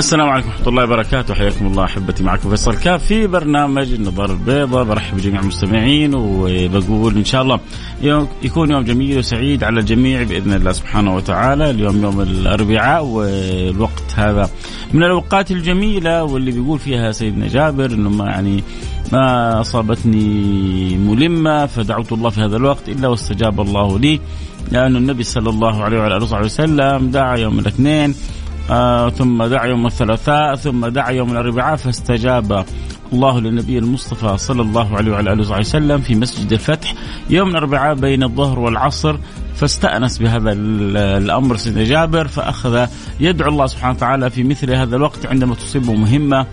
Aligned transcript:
السلام 0.00 0.28
عليكم 0.28 0.48
ورحمة 0.48 0.68
الله 0.68 0.84
وبركاته. 0.84 1.34
حياكم 1.34 1.66
الله 1.66 1.84
أحبتي 1.84 2.22
معكم 2.22 2.50
فيصل 2.50 2.74
كاف 2.74 3.04
في 3.04 3.26
برنامج 3.26 3.92
النظارة 3.92 4.32
البيضاء. 4.32 4.84
برحب 4.84 5.16
بجميع 5.16 5.40
المستمعين 5.40 6.14
وبقول 6.14 7.16
إن 7.16 7.24
شاء 7.24 7.42
الله 7.42 7.60
يوم 8.02 8.28
يكون 8.42 8.70
يوم 8.70 8.82
جميل 8.82 9.18
وسعيد 9.18 9.64
على 9.64 9.80
الجميع 9.80 10.22
بإذن 10.22 10.52
الله 10.52 10.72
سبحانه 10.72 11.16
وتعالى. 11.16 11.70
اليوم 11.70 12.02
يوم 12.02 12.20
الأربعاء 12.20 13.04
والوقت 13.04 14.04
هذا 14.16 14.50
من 14.92 15.02
الأوقات 15.02 15.50
الجميلة 15.50 16.24
واللي 16.24 16.50
بيقول 16.50 16.78
فيها 16.78 17.12
سيدنا 17.12 17.48
جابر 17.48 17.90
إنه 17.90 18.10
ما 18.10 18.24
يعني 18.24 18.64
ما 19.12 19.60
أصابتني 19.60 20.96
ملمة 20.96 21.66
فدعوت 21.66 22.12
الله 22.12 22.30
في 22.30 22.40
هذا 22.40 22.56
الوقت 22.56 22.88
إلا 22.88 23.08
واستجاب 23.08 23.60
الله 23.60 23.98
لي. 23.98 24.20
لأن 24.72 24.96
النبي 24.96 25.22
صلى 25.22 25.50
الله 25.50 25.84
عليه 25.84 25.98
وعلى 25.98 26.16
آله 26.16 26.40
وسلم 26.40 27.10
دعا 27.10 27.36
يوم 27.36 27.58
الاثنين 27.58 28.14
آه 28.70 29.10
ثم 29.10 29.44
دعا 29.44 29.66
يوم 29.66 29.86
الثلاثاء 29.86 30.54
ثم 30.54 30.86
دعا 30.86 31.10
يوم 31.10 31.32
الأربعاء 31.32 31.76
فاستجاب 31.76 32.64
الله 33.12 33.40
للنبي 33.40 33.78
المصطفى 33.78 34.36
صلى 34.38 34.62
الله 34.62 34.96
عليه 34.96 35.12
وعلى 35.12 35.32
آله 35.32 35.58
وسلم 35.58 36.00
في 36.00 36.14
مسجد 36.14 36.52
الفتح 36.52 36.94
يوم 37.30 37.48
الأربعاء 37.48 37.94
بين 37.94 38.22
الظهر 38.22 38.58
والعصر 38.58 39.16
فاستأنس 39.54 40.18
بهذا 40.18 40.52
الأمر 40.52 41.56
سيدنا 41.56 41.84
جابر 41.84 42.28
فأخذ 42.28 42.86
يدعو 43.20 43.48
الله 43.48 43.66
سبحانه 43.66 43.94
وتعالى 43.94 44.30
في 44.30 44.44
مثل 44.44 44.72
هذا 44.72 44.96
الوقت 44.96 45.26
عندما 45.26 45.54
تصيبه 45.54 45.92
مهمة 45.92 46.46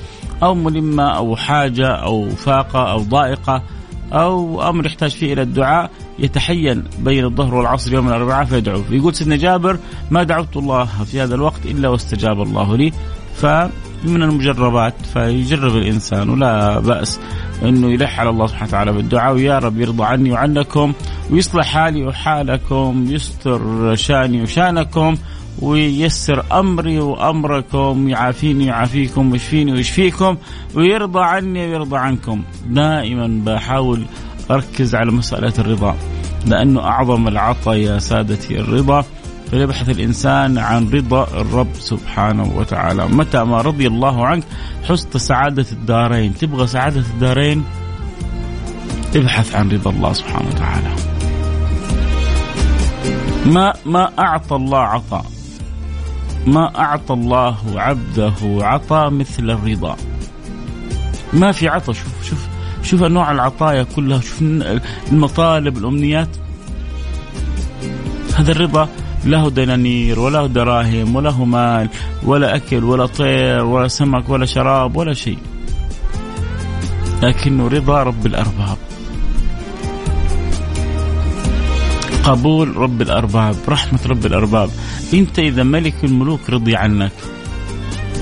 أو 0.43 0.55
ملمة 0.55 1.03
أو 1.03 1.35
حاجة 1.35 1.87
أو 1.87 2.29
فاقة 2.29 2.91
أو 2.91 2.99
ضائقة. 2.99 3.63
أو 4.13 4.69
أمر 4.69 4.85
يحتاج 4.85 5.11
فيه 5.11 5.33
إلى 5.33 5.41
الدعاء 5.41 5.91
يتحين 6.19 6.83
بين 6.99 7.25
الظهر 7.25 7.55
والعصر 7.55 7.93
يوم 7.93 8.07
الأربعاء 8.07 8.45
فيدعو 8.45 8.81
يقول 8.89 9.15
سيدنا 9.15 9.35
جابر 9.35 9.79
ما 10.11 10.23
دعوت 10.23 10.57
الله 10.57 10.85
في 10.85 11.21
هذا 11.21 11.35
الوقت 11.35 11.65
إلا 11.65 11.89
واستجاب 11.89 12.41
الله 12.41 12.77
لي. 12.77 12.93
فمن 13.35 14.23
المجربات 14.23 14.93
فيجرب 15.13 15.75
الإنسان 15.75 16.29
ولا 16.29 16.79
بأس 16.79 17.19
إنه 17.63 17.91
يلح 17.91 18.19
على 18.19 18.29
الله 18.29 18.47
سبحانه 18.47 18.67
وتعالى 18.67 18.91
بالدعاء 18.91 19.33
ويا 19.33 19.59
رب 19.59 19.79
يرضى 19.79 20.03
عني 20.03 20.31
وعنكم 20.31 20.93
ويصلح 21.31 21.65
حالي 21.65 22.03
وحالكم 22.03 23.05
يستر 23.09 23.95
شأني 23.95 24.41
وشأنكم 24.41 25.15
وييسر 25.61 26.45
أمري 26.59 26.99
وأمركم 26.99 28.05
ويعافيني 28.05 28.63
ويعافيكم 28.63 29.31
ويشفيني 29.31 29.71
ويشفيكم 29.71 30.37
ويرضى 30.75 31.19
عني 31.19 31.67
ويرضى 31.67 31.97
عنكم. 31.97 32.43
دائما 32.65 33.41
بحاول 33.45 34.05
أركز 34.51 34.95
على 34.95 35.11
مسألة 35.11 35.53
الرضا 35.59 35.95
لأنه 36.45 36.81
أعظم 36.81 37.27
العطاء 37.27 37.75
يا 37.75 37.99
سادتي 37.99 38.59
الرضا. 38.59 39.05
فيبحث 39.51 39.89
الإنسان 39.89 40.57
عن 40.57 40.89
رضا 40.89 41.23
الرب 41.23 41.73
سبحانه 41.79 42.53
وتعالى، 42.57 43.07
متى 43.07 43.43
ما 43.43 43.61
رضي 43.61 43.87
الله 43.87 44.27
عنك 44.27 44.43
حست 44.83 45.17
سعادة 45.17 45.65
الدارين، 45.71 46.35
تبغى 46.35 46.67
سعادة 46.67 46.99
الدارين؟ 46.99 47.63
ابحث 49.15 49.55
عن 49.55 49.71
رضا 49.71 49.91
الله 49.91 50.13
سبحانه 50.13 50.47
وتعالى. 50.47 50.95
ما 53.45 53.73
ما 53.85 54.11
أعطى 54.19 54.55
الله 54.55 54.79
عطاء؟ 54.79 55.25
ما 56.45 56.79
أعطى 56.79 57.13
الله 57.13 57.57
عبده 57.75 58.33
عطاء 58.43 59.09
مثل 59.09 59.49
الرضا. 59.49 59.95
ما 61.33 61.51
في 61.51 61.67
عطاء. 61.67 61.95
شوف 61.95 62.23
شوف 62.23 62.47
شوف 62.83 63.03
انواع 63.03 63.31
العطايا 63.31 63.83
كلها. 63.83 64.19
شوف 64.19 64.41
المطالب 65.11 65.77
الأمنيات. 65.77 66.29
هذا 68.35 68.51
الرضا 68.51 68.89
له 69.25 69.49
دنانير 69.49 70.19
ولا 70.19 70.47
دراهم 70.47 71.15
ولا 71.15 71.31
مال 71.31 71.89
ولا 72.23 72.55
أكل 72.55 72.83
ولا 72.83 73.05
طير 73.05 73.65
ولا 73.65 73.87
سمك 73.87 74.29
ولا 74.29 74.45
شراب 74.45 74.97
ولا 74.97 75.13
شيء. 75.13 75.37
لكنه 77.23 77.67
رضا 77.67 78.03
رب 78.03 78.25
الأرباب. 78.25 78.77
قبول 82.27 82.77
رب 82.77 83.01
الأرباب 83.01 83.55
رحمة 83.69 83.99
رب 84.07 84.25
الأرباب. 84.25 84.69
أنت 85.13 85.39
إذا 85.39 85.63
ملك 85.63 86.03
الملوك 86.03 86.49
رضي 86.49 86.75
عنك. 86.75 87.11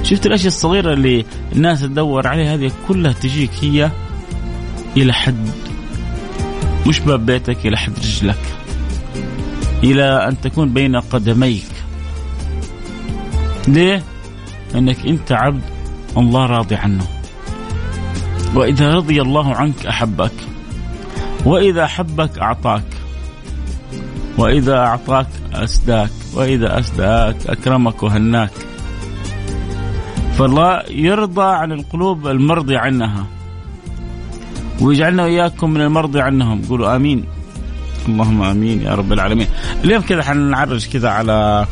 شفت 0.04 0.26
الأشياء 0.26 0.48
الصغيرة 0.48 0.94
اللي 0.94 1.26
الناس 1.56 1.82
تدور 1.82 2.28
عليها؟ 2.28 2.56
هذه 2.56 2.72
كلها 2.88 3.12
تجيك 3.12 3.52
هي 3.62 3.92
إلى 4.98 5.14
حد 5.14 5.50
مش 6.88 7.00
باب 7.00 7.26
بيتك 7.26 7.66
إلى 7.66 7.78
حد 7.78 7.94
رجلك. 7.98 8.42
إلى 9.84 10.28
أن 10.28 10.42
تكون 10.42 10.74
بين 10.74 10.96
قدميك. 10.96 11.72
ليه؟ 13.68 14.04
انك 14.76 15.06
أنت 15.06 15.32
عبد 15.32 15.62
الله 16.18 16.46
راضي 16.46 16.76
عنه. 16.76 17.08
وإذا 18.56 18.94
رضي 18.94 19.22
الله 19.22 19.56
عنك 19.56 19.86
أحبك. 19.86 20.34
وإذا 21.46 21.84
أحبك 21.84 22.40
أعطاك. 22.40 22.84
وإذا 24.38 24.78
أعطاك 24.78 25.28
أسداك 25.54 26.10
وإذا 26.34 26.80
أسداك 26.80 27.48
أكرمك 27.48 28.04
وهناك. 28.04 28.52
فالله 30.38 30.84
يرضى 30.90 31.46
عن 31.46 31.72
القلوب 31.72 32.28
المرضي 32.28 32.78
عنها. 32.78 33.26
ويجعلنا 34.82 35.24
وإياكم 35.24 35.70
من 35.70 35.82
المرضي 35.82 36.22
عنهم. 36.22 36.62
قولوا 36.70 36.96
آمين. 36.96 37.26
اللهم 38.08 38.42
آمين 38.42 38.82
يا 38.82 38.96
رب 38.96 39.14
العالمين. 39.14 39.48
اليوم 39.84 40.02
كذا 40.02 40.24
حنعرج 40.24 40.88
كذا 40.88 41.10
على 41.10 41.66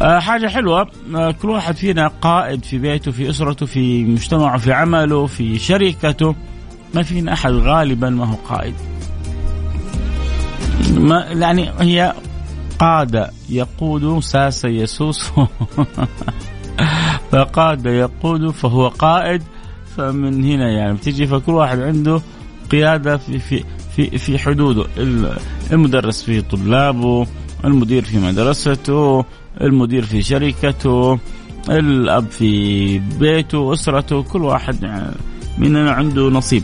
آه، 0.00 0.18
حاجة 0.18 0.46
حلوة. 0.46 0.88
آه، 1.16 1.30
كل 1.30 1.50
واحد 1.50 1.76
فينا 1.76 2.08
قائد 2.20 2.64
في 2.64 2.78
بيته 2.78 3.10
في 3.12 3.30
أسرته 3.30 3.66
في 3.66 4.04
مجتمعه 4.04 4.58
في 4.58 4.72
عمله 4.72 5.26
في 5.26 5.58
شركته. 5.58 6.34
ما 6.94 7.02
فينا 7.02 7.32
أحد 7.32 7.52
غالبا 7.52 8.10
ما 8.10 8.24
هو 8.26 8.34
قائد. 8.48 8.74
ما 10.96 11.24
يعني 11.24 11.70
هي 11.80 12.14
قاد 12.78 13.30
يقود 13.48 14.20
ساس 14.20 14.64
يسوس. 14.64 15.22
فقاد 17.32 17.86
يقود 17.86 18.50
فهو 18.50 18.88
قائد. 18.88 19.42
فمن 19.96 20.44
هنا 20.44 20.70
يعني 20.70 20.94
بتجي 20.94 21.26
فكل 21.26 21.52
واحد 21.52 21.80
عنده 21.80 22.20
قيادة 22.70 23.16
في 23.16 23.38
في 23.38 23.64
في 23.96 24.18
في 24.18 24.38
حدوده. 24.38 24.86
المدرس 25.72 26.22
في 26.22 26.40
طلابه 26.40 27.26
المدير 27.64 28.04
في 28.04 28.18
مدرسته 28.18 29.24
المدير 29.60 30.04
في 30.04 30.22
شركته 30.22 31.18
الأب 31.68 32.30
في 32.30 32.98
بيته 32.98 33.72
أسرته 33.72 34.22
كل 34.22 34.42
واحد 34.42 34.76
مننا 35.58 35.90
عنده 35.90 36.22
نصيب. 36.30 36.62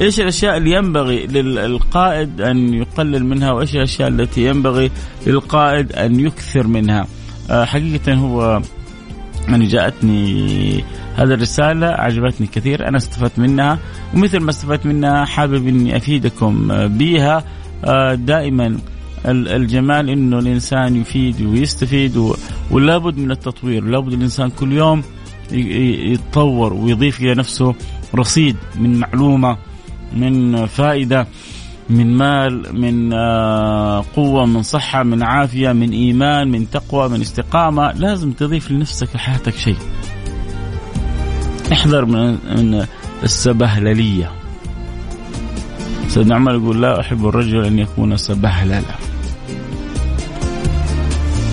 إيش 0.00 0.20
الأشياء 0.20 0.56
اللي 0.56 0.70
ينبغي 0.70 1.26
للقائد 1.26 2.40
أن 2.40 2.74
يقلل 2.74 3.24
منها 3.24 3.52
وإيش 3.52 3.76
الأشياء 3.76 4.08
التي 4.08 4.46
ينبغي 4.46 4.90
للقائد 5.26 5.92
أن 5.92 6.20
يكثر 6.20 6.66
منها؟ 6.66 7.06
آه، 7.50 7.64
حقيقة 7.64 8.14
هو 8.14 8.62
يعني 9.48 9.66
جاءتني 9.66 10.84
هذه 11.16 11.34
الرسالة 11.34 11.86
عجبتني 11.86 12.46
كثير 12.46 12.88
أنا 12.88 12.96
استفدت 12.96 13.38
منها 13.38 13.78
ومثل 14.14 14.38
ما 14.38 14.50
استفدت 14.50 14.86
منها 14.86 15.24
حابب 15.24 15.68
أني 15.68 15.96
أفيدكم 15.96 16.68
بها. 16.86 17.44
آه، 17.84 18.14
دائما 18.14 18.78
الجمال 19.26 20.10
إنه 20.10 20.38
الإنسان 20.38 20.96
يفيد 20.96 21.42
ويستفيد 21.42 22.34
ولابد 22.70 23.18
من 23.18 23.30
التطوير 23.30 23.84
لابد 23.84 24.12
الإنسان 24.12 24.50
كل 24.50 24.72
يوم 24.72 25.02
يتطور 25.52 26.72
ويضيف 26.72 27.20
إلى 27.20 27.34
نفسه 27.34 27.74
رصيد 28.14 28.56
من 28.76 28.98
معلومة 28.98 29.56
من 30.14 30.66
فائدة 30.66 31.26
من 31.90 32.16
مال 32.16 32.80
من 32.80 33.12
آه، 33.12 34.04
قوة 34.16 34.46
من 34.46 34.62
صحة 34.62 35.02
من 35.02 35.22
عافية 35.22 35.72
من 35.72 35.90
إيمان 35.90 36.50
من 36.50 36.70
تقوى 36.70 37.08
من 37.08 37.20
استقامة. 37.20 37.92
لازم 37.92 38.32
تضيف 38.32 38.70
لنفسك 38.70 39.08
لحياتك 39.14 39.56
شيء. 39.56 39.76
احذر 41.72 42.04
من 42.04 42.86
السبهللية. 43.22 44.30
سيدنا 46.08 46.34
عمر 46.34 46.54
يقول 46.54 46.82
لا 46.82 47.00
أحب 47.00 47.26
الرجل 47.26 47.64
أن 47.64 47.78
يكون 47.78 48.16
سبهللا. 48.16 48.82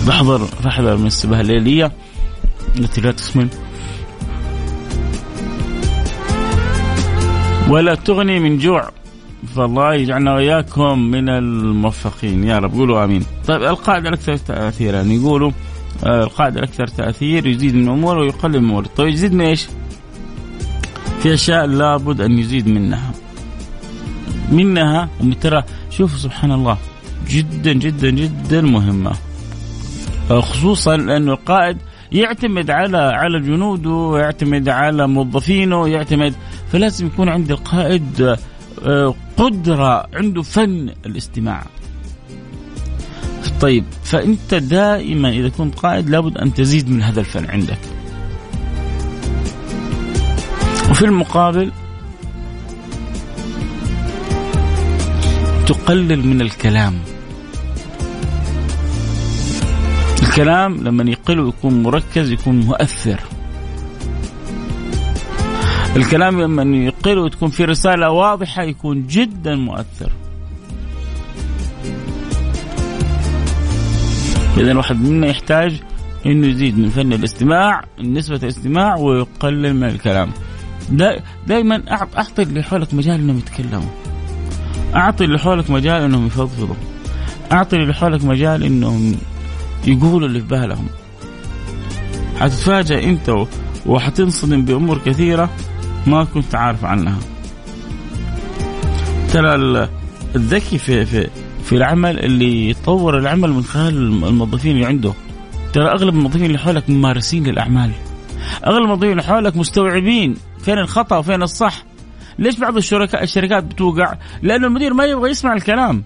فاحذر 0.06 0.38
فاحذر 0.38 0.96
من 0.96 1.06
السبهللية 1.06 1.92
التي 2.78 3.00
لا 3.00 3.12
تسمن. 3.12 3.48
ولا 7.68 7.94
تغني 7.94 8.38
من 8.38 8.58
جوع 8.58 8.90
فالله 9.56 9.94
يجعلنا 9.94 10.34
وإياكم 10.34 10.98
من 10.98 11.28
الموفقين 11.28 12.44
يا 12.44 12.58
رب 12.58 12.72
قولوا 12.72 13.04
آمين. 13.04 13.24
طيب 13.48 13.62
القاعدة 13.62 14.08
الأكثر 14.08 14.36
تاثيرا 14.36 14.96
يعني 14.96 15.14
يقولوا 15.14 15.50
آه، 16.04 16.24
القاعدة 16.24 16.58
الأكثر 16.58 16.86
تأثير 16.86 17.46
يزيد 17.46 17.74
من 17.74 17.88
اموره 17.88 18.20
ويقلل 18.20 18.60
من 18.60 18.68
اموره، 18.68 18.86
طيب 18.96 19.08
يزيد 19.08 19.32
من 19.34 19.40
إيش؟ 19.40 19.66
في 21.20 21.34
أشياء 21.34 21.66
لابد 21.66 22.20
أن 22.20 22.38
يزيد 22.38 22.68
منها. 22.68 23.12
منها 24.52 25.08
ترى 25.40 25.62
شوفوا 25.90 26.18
سبحان 26.18 26.52
الله 26.52 26.78
جدا 27.28 27.72
جدا 27.72 28.10
جدا 28.10 28.60
مهمة. 28.60 29.12
آه، 30.30 30.40
خصوصا 30.40 30.96
لأنه 30.96 31.32
القائد 31.32 31.76
يعتمد 32.12 32.70
على 32.70 32.98
على 32.98 33.40
جنوده 33.40 34.18
يعتمد 34.18 34.68
على 34.68 35.08
موظفينه 35.08 35.88
يعتمد 35.88 36.34
فلازم 36.72 37.06
يكون 37.06 37.28
عند 37.28 37.50
القائد 37.50 38.36
آه، 38.84 39.14
قدرة 39.36 40.06
عنده 40.14 40.42
فن 40.42 40.90
الاستماع. 41.06 41.66
طيب 43.60 43.84
فأنت 44.04 44.54
دائما 44.54 45.28
إذا 45.30 45.48
كنت 45.48 45.74
قائد 45.74 46.10
لابد 46.10 46.38
أن 46.38 46.54
تزيد 46.54 46.90
من 46.90 47.02
هذا 47.02 47.20
الفن 47.20 47.50
عندك. 47.50 47.78
وفي 50.90 51.04
المقابل 51.04 51.72
تقلل 55.66 56.26
من 56.26 56.40
الكلام. 56.40 56.98
الكلام 60.22 60.84
لما 60.84 61.10
يقل 61.10 61.40
ويكون 61.40 61.82
مركز 61.82 62.30
يكون 62.30 62.60
مؤثر. 62.60 63.20
الكلام 65.96 66.40
لما 66.40 66.76
يقل 66.76 67.18
وتكون 67.18 67.50
في 67.50 67.64
رسالة 67.64 68.10
واضحة 68.10 68.62
يكون 68.62 69.06
جدا 69.06 69.56
مؤثر. 69.56 70.12
إذا 74.56 74.70
الواحد 74.70 75.00
منا 75.00 75.26
يحتاج 75.26 75.80
إنه 76.26 76.46
يزيد 76.46 76.78
من 76.78 76.88
فن 76.88 77.12
الاستماع 77.12 77.84
نسبة 78.00 78.36
الاستماع 78.36 78.96
ويقلل 78.96 79.76
من 79.76 79.84
الكلام. 79.88 80.30
دائما 81.46 81.82
أعطي 81.90 82.42
اللي 82.42 82.62
حولك 82.62 82.94
مجال 82.94 83.14
إنهم 83.14 83.38
يتكلموا. 83.38 83.90
أعطي 84.94 85.24
اللي 85.24 85.38
حولك 85.38 85.70
مجال 85.70 86.02
إنهم 86.02 86.26
يفضفضوا. 86.26 86.76
أعطي 87.52 87.76
اللي 87.76 87.94
حولك 87.94 88.24
مجال 88.24 88.62
إنهم 88.62 89.16
يقولوا 89.86 90.28
اللي 90.28 90.40
في 90.40 90.46
بالهم. 90.46 90.86
حتتفاجأ 92.40 93.04
أنت 93.04 93.46
وحتنصدم 93.86 94.64
بأمور 94.64 94.98
كثيرة 94.98 95.50
ما 96.06 96.24
كنت 96.24 96.54
عارف 96.54 96.84
عنها. 96.84 97.18
ترى 99.32 99.54
الذكي 100.36 100.78
في 100.78 101.04
في 101.04 101.28
في 101.64 101.76
العمل 101.76 102.18
اللي 102.18 102.70
يطور 102.70 103.18
العمل 103.18 103.50
من 103.50 103.62
خلال 103.64 104.24
الموظفين 104.24 104.76
اللي 104.76 104.86
عنده. 104.86 105.12
ترى 105.72 105.88
أغلب 105.88 106.14
الموظفين 106.14 106.44
اللي 106.44 106.58
حولك 106.58 106.90
ممارسين 106.90 107.44
للأعمال. 107.44 107.90
أغلب 108.66 108.82
الموظفين 108.82 109.10
اللي 109.10 109.22
حولك 109.22 109.56
مستوعبين 109.56 110.36
فين 110.58 110.78
الخطأ 110.78 111.16
وفين 111.16 111.42
الصح. 111.42 111.84
ليش 112.38 112.58
بعض 112.58 112.76
الشركاء 112.76 113.22
الشركات 113.22 113.64
بتوقع؟ 113.64 114.14
لأنه 114.42 114.66
المدير 114.66 114.94
ما 114.94 115.04
يبغى 115.04 115.30
يسمع 115.30 115.52
الكلام. 115.52 116.04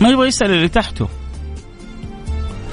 ما 0.00 0.08
يبغى 0.08 0.28
يسأل 0.28 0.50
اللي 0.50 0.68
تحته. 0.68 1.08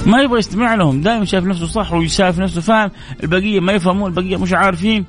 ما 0.06 0.22
يبغى 0.22 0.40
يستمع 0.40 0.76
لهم. 0.76 1.02
دائما 1.02 1.26
شايف 1.26 1.46
نفسه 1.46 1.66
صح 1.66 1.94
وشايف 1.94 2.40
نفسه 2.40 2.62
فاهم. 2.62 2.92
البقية 3.24 3.60
ما 3.60 3.74
يفهمون 3.74 4.10
البقية 4.10 4.38
مش 4.38 4.54
عارفين. 4.54 5.06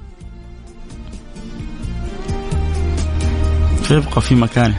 فيبقى 3.89 4.21
في 4.21 4.35
مكانه 4.35 4.77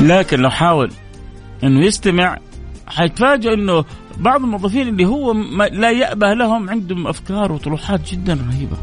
لكن 0.00 0.40
لو 0.40 0.50
حاول 0.50 0.90
إنه 1.64 1.84
يستمع 1.86 2.38
حيتفاجئ 2.86 3.54
إنه 3.54 3.84
بعض 4.18 4.40
الموظفين 4.40 4.88
اللي 4.88 5.06
هو 5.06 5.32
لا 5.72 5.90
يأبه 5.90 6.34
لهم 6.34 6.70
عندهم 6.70 7.06
أفكار 7.06 7.52
وطروحات 7.52 8.10
جدا 8.10 8.38
رهيبة. 8.50 8.76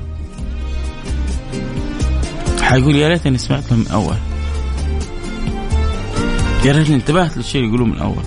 حيقول 2.62 2.96
يا 2.96 3.08
ريتني 3.08 3.38
سمعتها 3.38 3.76
من 3.76 3.88
أول. 3.88 4.16
يا 6.66 6.72
ريتني 6.72 6.96
انتبهت 6.96 7.38
للشيء 7.38 7.62
اللي 7.62 7.74
يقولوه 7.74 7.88
من 7.88 8.00
أول. 8.00 8.24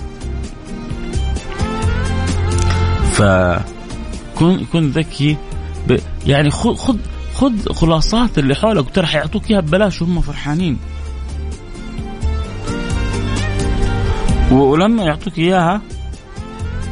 ف 3.11 3.21
كن 4.39 4.65
كن 4.65 4.89
ذكي 4.89 5.37
ب... 5.87 5.97
يعني 6.25 6.49
خذ 6.49 6.75
خذ 6.75 6.97
خذ 7.41 7.73
خلاصات 7.73 8.39
اللي 8.39 8.55
حولك 8.55 8.89
ترى 8.89 9.07
حيعطوك 9.07 9.51
إياها 9.51 9.61
ببلاش 9.61 10.01
وهم 10.01 10.21
فرحانين. 10.21 10.77
ولما 14.51 15.03
يعطوك 15.03 15.39
إياها 15.39 15.81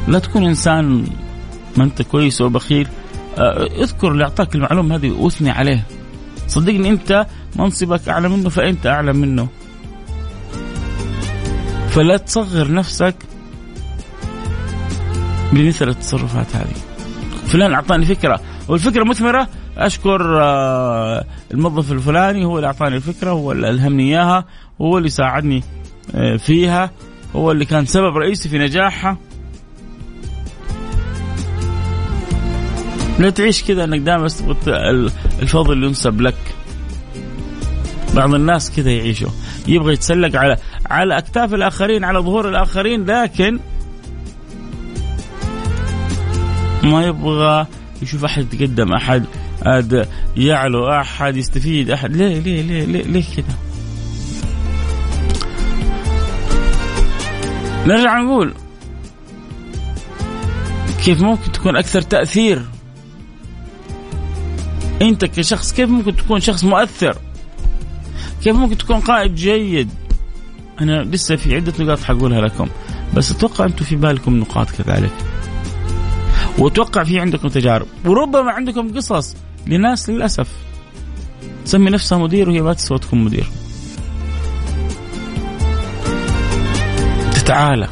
لا 0.07 0.19
تكون 0.19 0.45
إنسان 0.45 1.07
ما 1.77 1.83
أنت 1.83 2.01
كويس 2.01 2.41
وبخيل 2.41 2.87
آه، 3.37 3.67
اذكر 3.83 4.11
اللي 4.11 4.23
أعطاك 4.23 4.55
المعلومة 4.55 4.95
هذه 4.95 5.11
وأثني 5.11 5.49
عليه. 5.49 5.85
صدقني 6.47 6.89
أنت 6.89 7.25
منصبك 7.55 8.09
أعلى 8.09 8.29
منه 8.29 8.49
فأنت 8.49 8.87
أعلى 8.87 9.13
منه. 9.13 9.47
فلا 11.89 12.17
تصغر 12.17 12.73
نفسك 12.73 13.15
بمثل 15.53 15.89
التصرفات 15.89 16.55
هذه. 16.55 16.75
فلان 17.45 17.73
أعطاني 17.73 18.05
فكرة 18.05 18.41
والفكرة 18.67 19.03
مثمرة 19.03 19.47
أشكر 19.79 20.41
آه، 20.43 21.25
الموظف 21.51 21.91
الفلاني 21.91 22.45
هو 22.45 22.55
اللي 22.57 22.67
أعطاني 22.67 22.95
الفكرة 22.95 23.29
هو 23.31 23.51
اللي 23.51 23.69
ألهمني 23.69 24.03
إياها 24.03 24.45
هو 24.81 24.97
اللي 24.97 25.09
ساعدني 25.09 25.63
آه، 26.15 26.37
فيها 26.37 26.91
هو 27.35 27.51
اللي 27.51 27.65
كان 27.65 27.85
سبب 27.85 28.17
رئيسي 28.17 28.49
في 28.49 28.57
نجاحها. 28.57 29.17
لا 33.19 33.29
تعيش 33.29 33.63
كذا 33.63 33.83
إنك 33.83 33.99
دائما 33.99 34.27
تثبت 34.27 34.67
الفضل 35.41 35.83
ينسب 35.83 36.21
لك. 36.21 36.55
بعض 38.15 38.33
الناس 38.33 38.71
كذا 38.71 38.91
يعيشوا. 38.91 39.29
يبغى 39.67 39.93
يتسلق 39.93 40.35
على 40.35 40.57
على 40.85 41.17
أكتاف 41.17 41.53
الآخرين 41.53 42.03
على 42.03 42.19
ظهور 42.19 42.49
الآخرين 42.49 43.05
لكن 43.05 43.59
ما 46.83 47.05
يبغى 47.05 47.67
يشوف 48.01 48.25
أحد 48.25 48.53
يتقدم 48.53 48.93
أحد. 48.93 49.25
أحد 49.67 50.07
يعلو 50.37 50.89
أحد 50.89 51.37
يستفيد 51.37 51.89
أحد. 51.89 52.15
ليه 52.15 52.39
ليه 52.39 52.61
ليه 52.61 52.85
ليه, 52.85 53.03
ليه 53.03 53.23
كذا 53.35 53.55
نرجع 57.87 58.19
نقول 58.21 58.53
كيف 61.05 61.21
ممكن 61.21 61.51
تكون 61.51 61.75
أكثر 61.75 62.01
تأثير؟ 62.01 62.65
أنت 65.01 65.25
كشخص 65.25 65.73
كيف 65.73 65.89
ممكن 65.89 66.15
تكون 66.15 66.39
شخص 66.39 66.63
مؤثر؟ 66.63 67.17
كيف 68.43 68.55
ممكن 68.55 68.77
تكون 68.77 68.99
قائد 68.99 69.35
جيد؟ 69.35 69.89
أنا 70.81 71.03
لسه 71.03 71.35
في 71.35 71.55
عدة 71.55 71.73
نقاط 71.79 72.03
حقولها 72.03 72.41
لكم 72.41 72.67
بس 73.13 73.31
أتوقع 73.31 73.65
أنتم 73.65 73.85
في 73.85 73.95
بالكم 73.95 74.39
نقاط 74.39 74.71
كذلك. 74.71 75.11
وأتوقع 76.57 77.03
في 77.03 77.19
عندكم 77.19 77.47
تجارب 77.47 77.87
وربما 78.05 78.51
عندكم 78.51 78.95
قصص 78.95 79.35
لناس 79.69 80.09
للأسف. 80.09 80.47
تسمي 81.65 81.89
نفسها 81.89 82.17
مدير 82.17 82.49
وهي 82.49 82.61
ما 82.61 82.73
تسوى 82.73 82.99
تكون 82.99 83.23
مدير. 83.23 83.47
تتعالى. 87.33 87.87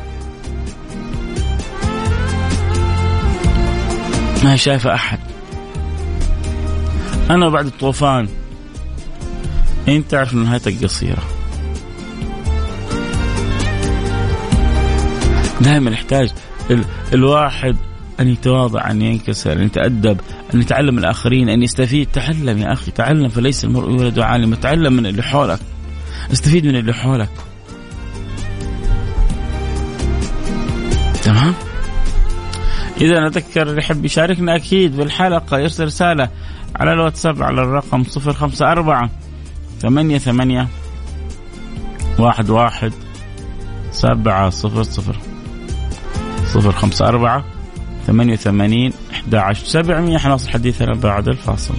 ما 4.43 4.53
هي 4.53 4.57
شايفة 4.57 4.93
أحد. 4.93 5.19
أنا 7.29 7.49
بعد 7.49 7.65
الطوفان. 7.65 8.27
أنت 9.87 10.11
تعرف 10.11 10.33
أن 10.33 10.43
نهايتك 10.43 10.83
قصيرة. 10.83 11.23
دائما 15.61 15.91
يحتاج 15.91 16.31
ال... 16.71 16.85
الواحد 17.13 17.75
أن 18.19 18.27
يتواضع 18.27 18.91
أن 18.91 19.01
ينكسر 19.01 19.53
أن 19.53 19.63
يتأدب. 19.63 20.19
أن 20.53 20.61
يتعلم 20.61 20.97
الآخرين 20.97 21.49
أن 21.49 21.63
يستفيد. 21.63 22.07
تعلم 22.13 22.57
يا 22.57 22.73
أخي 22.73 22.91
تعلم 22.91 23.27
فليس 23.27 23.65
المرء 23.65 23.89
يولد 23.91 24.19
عالما. 24.19 24.55
تعلم 24.55 24.93
من 24.93 25.05
اللي 25.05 25.23
حولك. 25.23 25.59
استفيد 26.33 26.65
من 26.65 26.75
اللي 26.75 26.93
حولك. 26.93 27.29
تمام؟ 31.23 31.53
إذا 33.01 33.27
أذكر 33.27 33.61
اللي 33.61 33.77
يحب 33.77 34.05
يشاركنا 34.05 34.55
أكيد 34.55 34.97
بالحلقة. 34.97 35.59
يرسل 35.59 35.85
رسالة 35.85 36.29
على 36.75 36.93
الواتساب 36.93 37.43
على 37.43 37.61
الرقم 37.61 38.03
054 38.03 39.09
ثمانية 39.79 40.17
ثمانية 40.17 40.67
واحد 42.19 42.49
واحد 42.49 42.93
سبعة 43.91 44.49
صفر 44.49 44.83
صفر. 44.83 45.17
صفر 46.45 46.71
خمسة 46.71 47.07
أربعة 47.07 47.45
ثمانية 48.07 48.33
وثمانين 48.33 48.93
أحد 49.11 49.35
عشر 49.35 49.65
سبعمية 49.65 50.17
حنصل 50.17 50.49
حديثنا 50.49 50.93
بعد 50.93 51.27
الفاصل. 51.27 51.73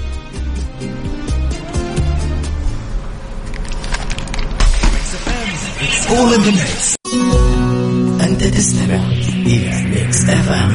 أنت 8.20 8.44
تستمع 8.44 9.10
إلى 9.46 9.84
Mix 9.84 10.28
FM 10.28 10.74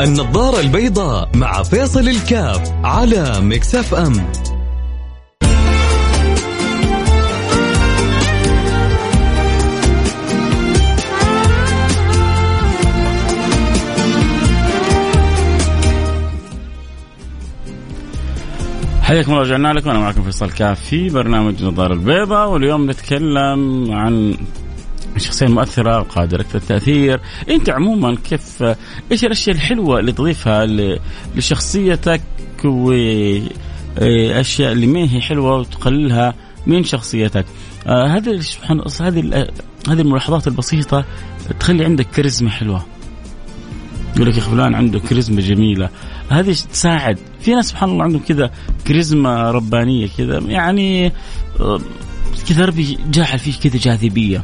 النظارة 0.00 0.60
البيضاء 0.60 1.30
مع 1.36 1.62
فيصل 1.62 2.08
الكاف 2.08 2.72
على 2.84 3.40
Mix 3.40 3.74
FM 3.74 4.32
حياكم 19.08 19.32
الله 19.32 19.42
رجعنا 19.42 19.72
لكم. 19.72 19.90
أنا 19.90 19.98
معكم 19.98 20.22
فيصل 20.22 20.50
كاف 20.50 20.80
في 20.80 21.08
برنامج 21.08 21.64
نظارة 21.64 21.94
البيضاء 21.94 22.50
واليوم 22.50 22.90
نتكلم 22.90 23.92
عن 23.92 24.34
الشخصية 25.16 25.46
المؤثرة 25.46 26.02
قادرة 26.02 26.46
التأثير. 26.54 27.20
أنت 27.50 27.70
عموما 27.70 28.16
كيف 28.24 28.62
إيش 29.12 29.24
الأشياء 29.24 29.56
الحلوة 29.56 29.98
اللي 29.98 30.12
تضيفها 30.12 30.66
لشخصيتك 31.34 32.20
وأشياء 32.64 34.72
اللي 34.72 34.86
ما 34.86 35.12
هي 35.12 35.20
حلوة 35.20 35.56
وتقللها 35.56 36.34
من 36.66 36.84
شخصيتك؟ 36.84 37.46
آه 37.86 38.06
هذه 38.06 38.40
سبحان 38.40 38.82
هذه 39.00 39.48
هذه 39.88 40.00
الملاحظات 40.00 40.46
البسيطة 40.46 41.04
تخلي 41.60 41.84
عندك 41.84 42.06
كاريزما 42.06 42.50
حلوة. 42.50 42.84
يقول 44.18 44.30
لك 44.30 44.36
يا 44.36 44.42
فلان 44.42 44.74
عنده 44.74 44.98
كاريزما 44.98 45.40
جميلة. 45.40 45.88
هذه 46.28 46.52
تساعد. 46.72 47.18
في 47.40 47.54
ناس 47.54 47.68
سبحان 47.68 47.90
الله 47.90 48.04
عندهم 48.04 48.20
كذا 48.20 48.50
كاريزما 48.84 49.50
ربانية 49.50 50.08
كذا 50.18 50.38
يعني 50.38 51.12
آه، 51.60 51.80
كذا 52.48 52.64
ربي 52.64 52.98
جاعل 53.10 53.38
فيه 53.38 53.52
كذا 53.60 53.78
جاذبية. 53.78 54.42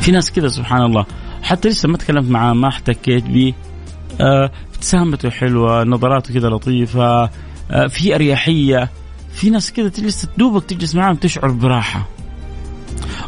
في 0.00 0.10
ناس 0.10 0.32
كذا 0.32 0.48
سبحان 0.48 0.82
الله. 0.82 1.06
حتى 1.42 1.68
لسه 1.68 1.88
ما 1.88 1.96
تكلمت 1.96 2.30
معاه 2.30 2.52
ما 2.52 2.68
احتكيت 2.68 3.24
به 3.24 3.54
آه، 4.20 4.50
ابتسامته 4.74 5.30
حلوة 5.30 5.84
نظراته 5.84 6.34
كذا 6.34 6.48
لطيفة 6.48 7.30
آه، 7.70 7.86
في 7.88 8.14
أريحية. 8.14 8.90
في 9.32 9.50
ناس 9.50 9.72
كذا 9.72 9.88
لسه 9.98 10.28
دوبك 10.38 10.64
تجلس 10.64 10.94
معاهم 10.94 11.16
تشعر 11.16 11.50
براحة. 11.50 12.08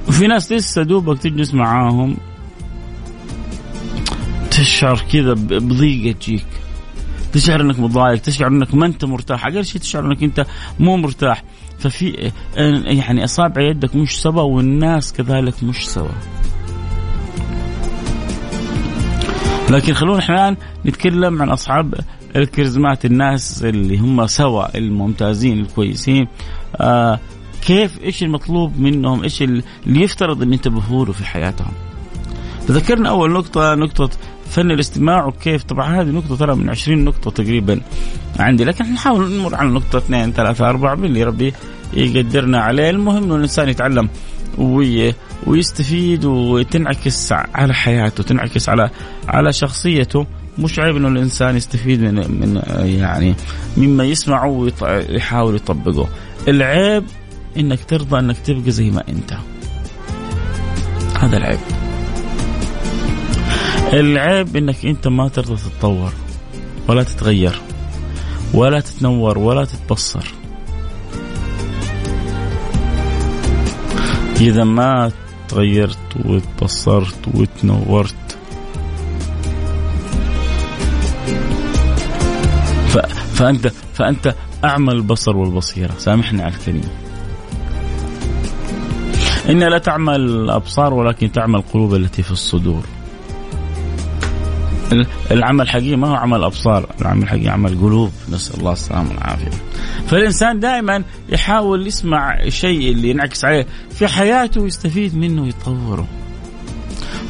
وفي 0.08 0.26
ناس 0.26 0.52
لسه 0.52 0.82
دوبك 0.82 1.18
تجلس 1.18 1.54
معاهم. 1.54 2.16
تشعر 4.60 5.02
كذا 5.12 5.32
بضيقة 5.32 6.18
تجيك 6.18 6.46
تشعر 7.32 7.60
إنك 7.60 7.80
متضايق 7.80 8.20
تشعر 8.20 8.48
إنك 8.48 8.74
ما 8.74 8.86
أنت 8.86 9.04
مرتاح. 9.04 9.46
أقل 9.46 9.64
شيء 9.64 9.80
تشعر 9.80 10.06
إنك 10.06 10.22
أنت 10.22 10.46
مو 10.80 10.96
مرتاح. 10.96 11.44
ففي 11.78 12.32
يعني 12.86 13.24
أصابع 13.24 13.62
يدك 13.62 13.96
مش 13.96 14.22
سوا 14.22 14.42
والناس 14.42 15.12
كذلك 15.12 15.62
مش 15.62 15.88
سوا. 15.88 16.08
لكن 19.70 19.94
خلونا 19.94 20.28
الآن 20.28 20.56
نتكلم 20.86 21.42
عن 21.42 21.48
أصحاب 21.50 21.94
الكاريزمات 22.36 23.04
الناس 23.04 23.64
اللي 23.64 23.98
هم 23.98 24.26
سوا 24.26 24.78
الممتازين 24.78 25.60
الكويسين. 25.60 26.28
آه 26.76 27.20
كيف 27.66 28.02
إيش 28.02 28.22
المطلوب 28.22 28.78
منهم؟ 28.78 29.22
إيش 29.22 29.42
اللي 29.42 29.62
يفترض 29.86 30.42
إن 30.42 30.52
ينتبهوا 30.52 31.06
له 31.06 31.12
في 31.12 31.24
حياتهم؟ 31.24 31.72
تذكرنا 32.68 33.08
أول 33.08 33.32
نقطة 33.32 33.74
نقطة 33.74 34.10
فن 34.50 34.70
الاستماع 34.70 35.26
وكيف؟ 35.26 35.62
طبعا 35.62 36.00
هذه 36.00 36.06
نقطة 36.06 36.36
ترى 36.36 36.54
من 36.56 36.70
20 36.70 37.04
نقطة 37.04 37.30
تقريبا 37.30 37.80
عندي 38.38 38.64
لكن 38.64 38.92
نحاول 38.92 39.32
نمر 39.32 39.54
على 39.54 39.68
نقطة 39.68 39.98
اثنين 39.98 40.32
ثلاثة 40.32 40.68
أربعة 40.68 40.94
باللي 40.94 41.24
ربي 41.24 41.52
يقدرنا 41.92 42.60
عليه. 42.60 42.90
المهم 42.90 43.24
إنه 43.24 43.36
الإنسان 43.36 43.68
يتعلم 43.68 44.08
وي 44.58 45.14
ويستفيد 45.46 46.24
وتنعكس 46.24 47.32
على 47.32 47.74
حياته 47.74 48.22
تنعكس 48.22 48.68
على 48.68 48.90
على 49.28 49.52
شخصيته. 49.52 50.26
مش 50.58 50.78
عيب 50.78 50.96
إنه 50.96 51.08
الإنسان 51.08 51.56
يستفيد 51.56 52.00
من 52.00 52.14
من 52.14 52.62
يعني 52.84 53.34
مما 53.76 54.04
يسمعه 54.04 54.48
ويحاول 54.82 55.54
يطبقه. 55.56 56.08
العيب 56.48 57.04
إنك 57.56 57.84
ترضى 57.84 58.18
إنك 58.18 58.38
تبقى 58.38 58.70
زي 58.70 58.90
ما 58.90 59.02
أنت. 59.08 59.32
هذا 61.20 61.36
العيب. 61.36 61.79
العيب 63.92 64.56
إنك 64.56 64.86
أنت 64.86 65.08
ما 65.08 65.28
ترضى 65.28 65.56
تتطور 65.56 66.12
ولا 66.88 67.02
تتغير 67.02 67.60
ولا 68.54 68.80
تتنور 68.80 69.38
ولا 69.38 69.64
تتبصر. 69.64 70.24
إذا 74.40 74.64
ما 74.64 75.12
تغيرت 75.48 75.98
وتبصرت 76.24 77.28
وتنورت 77.34 78.38
ف... 82.88 82.98
فأنت 83.34 83.66
فأنت 83.94 84.34
أعمى 84.64 84.92
البصر 84.92 85.36
والبصيرة. 85.36 85.94
سامحني 85.98 86.42
على 86.42 86.54
الكلمة. 86.54 86.88
إنها 89.48 89.68
لا 89.68 89.78
تعمى 89.78 90.16
الأبصار 90.16 90.94
ولكن 90.94 91.32
تعمى 91.32 91.56
القلوب 91.56 91.94
التي 91.94 92.22
في 92.22 92.30
الصدور. 92.30 92.82
العمل 95.30 95.60
الحقيقي 95.60 95.96
ما 95.96 96.08
هو 96.08 96.14
عمل 96.14 96.44
أبصار، 96.44 96.86
العمل 97.00 97.22
الحقيقي 97.22 97.48
عمل 97.48 97.80
قلوب، 97.80 98.10
نسأل 98.32 98.60
الله 98.60 98.72
السلامة 98.72 99.10
والعافية. 99.10 99.50
فالإنسان 100.06 100.60
دائما 100.60 101.04
يحاول 101.28 101.86
يسمع 101.86 102.40
الشيء 102.42 102.92
اللي 102.92 103.10
ينعكس 103.10 103.44
عليه 103.44 103.66
في 103.90 104.08
حياته 104.08 104.60
ويستفيد 104.60 105.16
منه 105.16 105.42
ويطوره. 105.42 106.06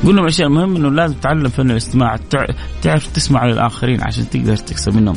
قلنا 0.04 0.20
من 0.20 0.24
الاشياء 0.24 0.48
المهم 0.48 0.76
إنه 0.76 0.90
لازم 0.90 1.14
تتعلم 1.14 1.48
فن 1.48 1.70
الاستماع، 1.70 2.18
تعرف 2.82 3.06
تسمع 3.06 3.46
للآخرين 3.46 4.02
عشان 4.02 4.30
تقدر 4.30 4.56
تكسب 4.56 4.94
منهم، 4.94 5.16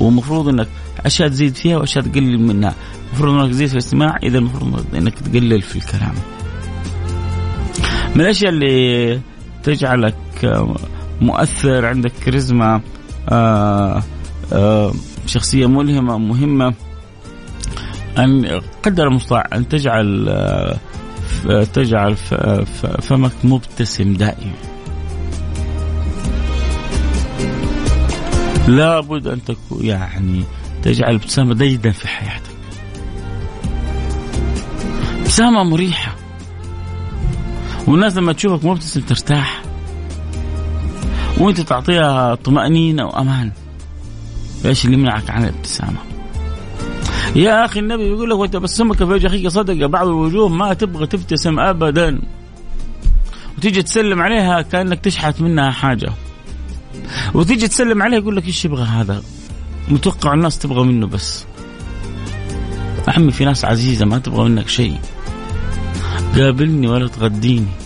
ومفروض 0.00 0.48
إنك 0.48 0.68
أشياء 1.06 1.28
تزيد 1.28 1.54
فيها 1.54 1.76
وأشياء 1.76 2.04
تقلل 2.04 2.40
منها، 2.40 2.74
المفروض 3.08 3.34
إنك 3.34 3.50
تزيد 3.50 3.68
في 3.68 3.74
الاستماع 3.74 4.16
إذا 4.22 4.38
المفروض 4.38 4.84
إنك 4.94 5.18
تقلل 5.18 5.62
في 5.62 5.76
الكلام. 5.76 6.14
من 8.14 8.20
الأشياء 8.20 8.50
اللي 8.50 9.20
تجعلك 9.62 10.14
مؤثر 11.20 11.86
عندك 11.86 12.12
كاريزما 12.24 12.80
آه 13.28 14.02
آه 14.52 14.92
شخصية 15.26 15.66
ملهمة 15.66 16.18
مهمة. 16.18 16.74
أن 18.18 18.60
قدر 18.82 19.06
المستطاع 19.06 19.48
أن 19.52 19.68
تجعل 19.68 20.28
آه 20.28 20.78
تجعل 21.64 22.16
فمك 23.02 23.32
مبتسم 23.44 24.14
دائما. 24.14 24.52
لابد 28.68 29.26
أن 29.26 29.44
تكون 29.44 29.84
يعني 29.84 30.44
تجعل 30.82 31.14
ابتسامة 31.14 31.54
ديدا 31.54 31.90
في 31.90 32.08
حياتك. 32.08 32.42
ابتسامة 35.20 35.62
مريحة. 35.62 36.16
والناس 37.86 38.16
لما 38.16 38.32
تشوفك 38.32 38.64
مبتسم 38.64 39.00
ترتاح. 39.00 39.62
وانت 41.42 41.60
تعطيها 41.60 42.34
طمأنينة 42.34 43.06
وأمان 43.06 43.50
إيش 44.64 44.84
اللي 44.84 44.96
يمنعك 44.96 45.30
عن 45.30 45.44
الابتسامة؟ 45.44 45.98
يا 47.36 47.64
أخي 47.64 47.80
النبي 47.80 48.02
يقول 48.02 48.30
لك 48.30 48.36
وتبسمك 48.36 48.96
في 48.96 49.04
وجه 49.04 49.26
أخيك 49.26 49.48
صدقة 49.48 49.86
بعض 49.86 50.06
الوجوه 50.06 50.48
ما 50.48 50.74
تبغى 50.74 51.06
تبتسم 51.06 51.58
أبدا. 51.60 52.20
وتيجي 53.58 53.82
تسلم 53.82 54.20
عليها 54.20 54.62
كأنك 54.62 55.00
تشحت 55.00 55.40
منها 55.40 55.70
حاجة. 55.70 56.12
وتيجي 57.34 57.68
تسلم 57.68 58.02
عليها 58.02 58.18
يقول 58.18 58.36
لك 58.36 58.46
إيش 58.46 58.64
يبغى 58.64 58.84
هذا؟ 58.84 59.22
متوقع 59.88 60.34
الناس 60.34 60.58
تبغى 60.58 60.84
منه 60.84 61.06
بس. 61.06 61.44
عمي 63.08 63.32
في 63.32 63.44
ناس 63.44 63.64
عزيزة 63.64 64.06
ما 64.06 64.18
تبغى 64.18 64.48
منك 64.48 64.68
شيء. 64.68 64.98
قابلني 66.36 66.88
ولا 66.88 67.08
تغديني. 67.08 67.81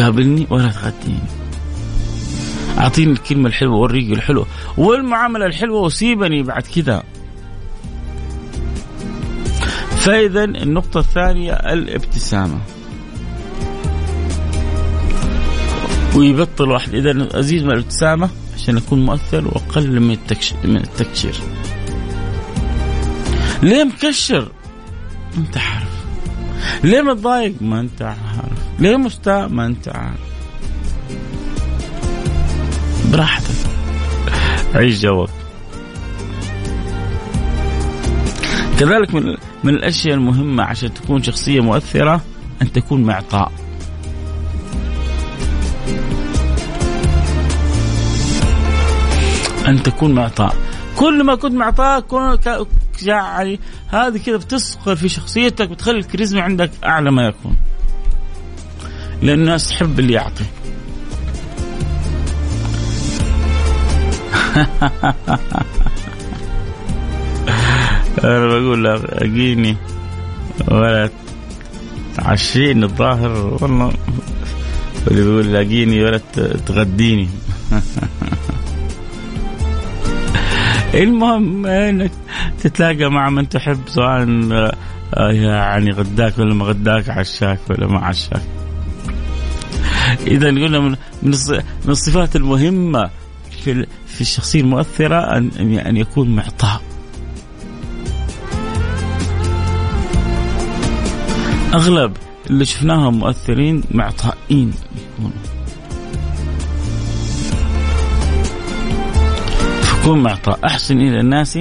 تقابلني 0.00 0.46
ولا 0.50 0.68
تغديني 0.68 1.18
أعطيني 2.78 3.12
الكلمة 3.12 3.48
الحلوة 3.48 3.76
والريق 3.76 4.10
الحلو 4.10 4.46
والمعاملة 4.76 5.46
الحلوة 5.46 5.80
وسيبني 5.80 6.42
بعد 6.42 6.62
كذا. 6.62 7.02
فإذا 9.96 10.44
النقطة 10.44 11.00
الثانية 11.00 11.52
الابتسامة. 11.52 12.58
ويبطل 16.16 16.70
واحد. 16.70 16.94
إذا 16.94 17.28
أزيد 17.38 17.64
من 17.64 17.70
الابتسامة 17.70 18.30
عشان 18.54 18.76
أكون 18.76 19.06
مؤثر 19.06 19.48
واقلل 19.48 20.00
من 20.00 20.16
من 20.64 20.76
التكشير. 20.76 21.34
ليه 23.62 23.84
مكشر؟ 23.84 24.52
أنت 25.38 25.58
عارف. 25.58 25.89
ليه 26.84 27.02
متضايق 27.02 27.54
ما 27.60 27.80
انت 27.80 28.02
عارف. 28.02 28.58
ليه 28.78 28.96
مستاء 28.96 29.48
ما 29.48 29.66
انت 29.66 29.88
عارف. 29.88 30.30
براحتك. 33.12 33.54
عيش 34.74 35.00
جوك. 35.00 35.30
كذلك 38.80 39.14
من 39.14 39.36
من 39.64 39.74
الأشياء 39.74 40.14
المهمة 40.14 40.62
عشان 40.62 40.94
تكون 40.94 41.22
شخصية 41.22 41.60
مؤثرة 41.60 42.20
أن 42.62 42.72
تكون 42.72 43.02
معطاء. 43.02 43.52
أن 49.68 49.82
تكون 49.82 50.12
معطاء. 50.14 50.54
كل 50.96 51.24
ما 51.24 51.34
كنت 51.34 51.52
معطاء 51.52 52.00
يعني 53.02 53.60
هذه 53.88 54.18
كذا 54.18 54.36
بتصقل 54.36 54.96
في 54.96 55.08
شخصيتك 55.08 55.68
بتخلي 55.68 55.98
الكاريزما 55.98 56.42
عندك 56.42 56.70
أعلى 56.84 57.10
ما 57.10 57.22
يكون. 57.22 57.56
لأن 59.22 59.38
الناس 59.38 59.68
تحب 59.68 59.98
اللي 59.98 60.12
يعطي. 60.12 60.44
أنا 68.24 68.46
بقول 68.46 68.86
اجيني 68.86 69.76
ولا 70.68 71.10
تعشيني 72.16 72.84
الظاهر. 72.84 73.58
والله 73.62 73.92
اللي 75.08 75.22
بيقول 75.22 75.52
لاقيني 75.52 76.04
ولا 76.04 76.18
تغديني. 76.66 77.28
المهم 80.94 81.66
انك 81.66 82.10
تتلاقى 82.62 83.10
مع 83.10 83.30
من 83.30 83.48
تحب 83.48 83.80
سواء 83.86 84.22
آه، 85.14 85.32
يعني 85.32 85.90
غداك 85.90 86.38
ولا 86.38 86.54
ما 86.54 86.64
غداك 86.64 87.08
عشاك 87.08 87.60
ولا 87.70 87.86
ما 87.86 87.98
عشاك. 87.98 88.42
إذا 90.26 90.46
قلنا 90.46 90.80
من 90.80 90.96
من 91.84 91.90
الصفات 91.90 92.36
المهمة 92.36 93.10
في 93.64 93.86
في 94.06 94.20
الشخصية 94.20 94.60
المؤثرة 94.60 95.36
أن 95.36 95.50
أن 95.78 95.96
يكون 95.96 96.36
معطاء. 96.36 96.80
أغلب 101.74 102.12
اللي 102.50 102.64
شفناهم 102.64 103.18
مؤثرين 103.18 103.82
معطائين 103.90 104.72
يكونوا. 104.96 105.59
فكون 110.10 110.22
معطاء 110.22 110.58
أحسن 110.64 111.00
إلى 111.00 111.20
الناس 111.20 111.58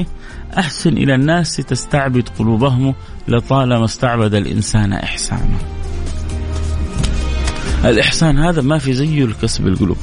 أحسن 0.58 0.90
إلى 0.98 1.16
الناس 1.16 1.56
تستعبد 1.56 2.30
قلوبهم 2.40 2.96
لطالما 3.28 3.86
استعبد 3.86 4.34
الإنسان 4.34 4.94
احسانه 4.94 5.58
الإحسان 7.86 8.38
هذا 8.38 8.62
ما 8.62 8.78
في 8.78 8.94
زيه 8.94 9.26
لكسب 9.26 9.68
القلوب. 9.68 9.98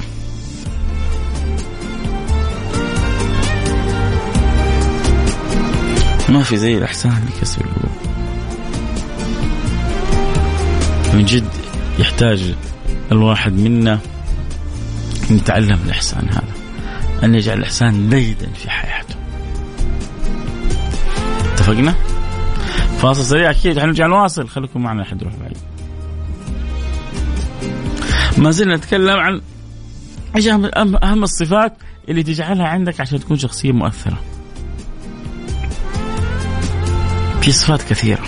ما 6.29 6.43
في 6.43 6.57
زي 6.57 6.79
الإحسان 6.79 7.25
لكسب 7.29 7.61
القلوب. 7.61 7.97
من 11.15 11.25
جد 11.25 11.49
يحتاج 11.99 12.55
الواحد 13.13 13.53
منا 13.53 13.99
أن 15.31 15.37
يتعلم 15.37 15.79
الإحسان 15.85 16.29
هذا. 16.29 16.66
أن 17.25 17.35
يجعل 17.35 17.59
الإحسان 17.59 18.11
ليدا 18.11 18.49
في 18.53 18.71
حياته 18.71 19.15
اتفقنا؟ 21.53 21.95
فاصل 22.99 23.25
سريع 23.25 23.51
أكيد 23.51 23.79
حنرجع 23.79 24.07
نواصل 24.07 24.49
خليكم 24.49 24.83
معنا 24.83 25.03
لحد 25.03 25.23
نروح 25.23 25.35
بعيد 25.35 25.57
ما 28.39 28.51
زلنا 28.51 28.77
نتكلم 28.77 29.17
عن 29.17 29.41
إيش 30.37 30.49
اهم 30.49 31.23
الصفات 31.23 31.73
اللي 32.09 32.23
تجعلها 32.23 32.67
عندك 32.67 33.01
عشان 33.01 33.21
تكون 33.21 33.39
شخصية 33.39 33.73
مؤثرة. 33.73 34.21
في 37.41 37.53
صفات 37.53 37.83
كثيرة. 37.83 38.23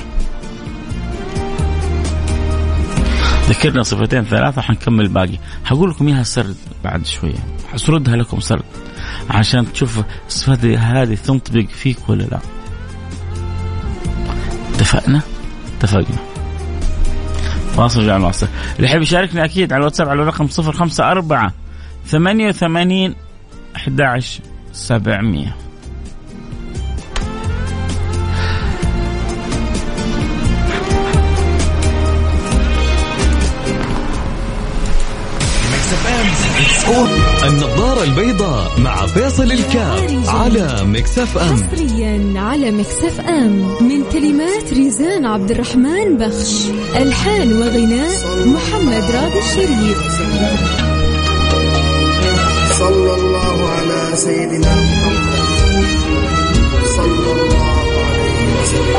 ذكرنا 3.49 3.83
صفتين 3.83 4.25
ثلاثة 4.25 4.63
حنكمل 4.63 5.05
الباقي 5.05 5.39
حقول 5.65 5.91
لكم 5.91 6.09
إياها 6.09 6.23
سرد 6.23 6.57
بعد 6.85 7.07
شوية 7.07 7.58
حسردها 7.73 8.17
لكم 8.17 8.41
سرد 8.41 8.63
عشان 9.31 9.73
تشوف 9.73 10.01
الصفات 10.27 10.65
هذه 10.65 11.15
تنطبق 11.15 11.67
فيك 11.69 12.09
ولا 12.09 12.23
لا. 12.23 12.39
اتفقنا؟ 14.75 15.21
اتفقنا. 15.79 16.17
واصل 17.77 18.07
جعل 18.07 18.21
واصل 18.21 18.49
اللي 18.77 18.87
يحب 18.91 19.03
يشاركني 19.03 19.45
أكيد 19.45 19.73
على 19.73 19.81
الواتساب 19.81 20.09
على 20.09 20.23
الرقم 20.23 20.49
054 20.59 21.51
88 22.07 23.15
11 23.77 24.41
700 24.73 25.55
النظارة 37.45 38.03
البيضاء 38.03 38.81
مع 38.81 39.07
فيصل 39.07 39.53
الكاف 39.53 40.29
على 40.29 40.85
Mix 40.85 41.39
FM. 41.39 41.63
حصريا 41.63 42.33
على 42.37 42.71
Mix 42.71 43.21
FM. 43.21 43.77
من 43.81 44.05
كلمات 44.13 44.73
ريزان 44.73 45.27
عبد 45.27 45.51
الرحمن 45.51 46.17
بخش 46.17 46.65
الحان 46.97 47.53
وغناء 47.53 48.47
محمد 48.47 49.05
راضي 49.15 49.39
الشريف. 49.39 49.99
صلى 52.79 53.15
الله 53.15 53.69
على 53.69 54.17
سيدنا 54.17 54.75
محمد. 54.75 55.39
صلى 56.97 57.33
الله 57.33 57.87
عليه 58.09 58.41
وسلم. 58.61 58.99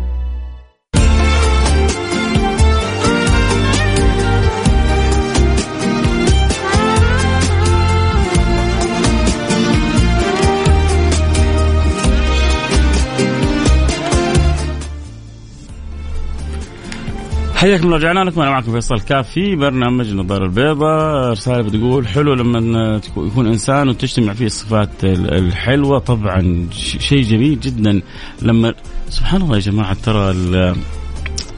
حياكم 17.61 17.85
الله 17.85 17.97
رجعنا 17.97 18.19
لكم. 18.19 18.41
أنا 18.41 18.49
معكم 18.51 18.71
فيصل 18.71 18.99
كاف 18.99 19.29
في 19.29 19.55
برنامج 19.55 20.09
النظاره 20.09 20.45
البيضاء 20.45 21.31
رسالة 21.31 21.61
بتقول 21.61 22.07
حلو 22.07 22.33
لما 22.33 23.01
يكون 23.17 23.47
إنسان 23.47 23.89
وتجتمع 23.89 24.33
فيه 24.33 24.45
الصفات 24.45 24.89
الحلوة. 25.03 25.99
طبعا 25.99 26.67
شيء 26.99 27.21
جميل 27.21 27.59
جدا. 27.59 28.01
لما 28.41 28.73
سبحان 29.09 29.41
الله 29.41 29.55
يا 29.55 29.61
جماعة 29.61 29.93
ترى 29.93 30.35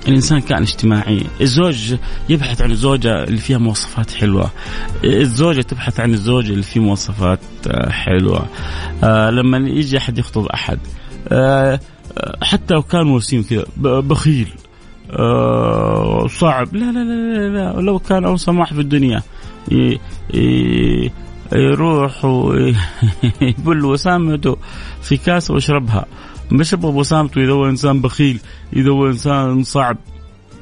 الإنسان 0.08 0.42
كائن 0.42 0.62
اجتماعي، 0.62 1.24
الزوج 1.42 1.96
يبحث 2.30 2.62
عن 2.62 2.72
الزوجة 2.72 3.24
اللي 3.24 3.38
فيها 3.38 3.58
مواصفات 3.58 4.12
حلوة، 4.12 4.52
الزوجة 5.04 5.62
تبحث 5.62 6.00
عن 6.00 6.14
الزوج 6.14 6.52
اللي 6.52 6.64
فيه 6.64 6.80
مواصفات 6.80 7.40
حلوة، 7.90 8.46
آه 9.04 9.30
لما 9.30 9.58
يجي 9.58 9.98
أحد 9.98 10.18
يخطب 10.18 10.46
أحد 10.46 10.80
آه 11.28 11.80
حتى 12.42 12.74
لو 12.74 12.82
كان 12.82 13.08
وسيم 13.08 13.44
كذا 13.44 13.66
بخيل. 13.82 14.48
آه 14.48 14.63
صعب. 16.28 16.76
لا 16.76 16.92
لا 16.92 17.00
لا 17.00 17.50
لا, 17.50 17.74
لا. 17.74 17.82
لو 17.82 18.00
كان 18.00 18.26
أو 18.26 18.38
سماح 18.38 18.74
في 18.74 18.82
الدنيا. 18.82 19.22
يروح 21.54 22.26
ويبل 22.26 23.86
وسامته 23.92 24.58
في 25.02 25.18
كاس 25.18 25.52
ويشربها. 25.52 26.06
مش 26.52 26.74
يبغى 26.74 26.92
وسامته 26.92 27.42
اذا 27.42 27.52
هو 27.52 27.66
إنسان 27.66 28.02
بخيل 28.02 28.40
اذا 28.76 28.90
هو 28.90 29.08
إنسان 29.08 29.64
صعب. 29.64 29.98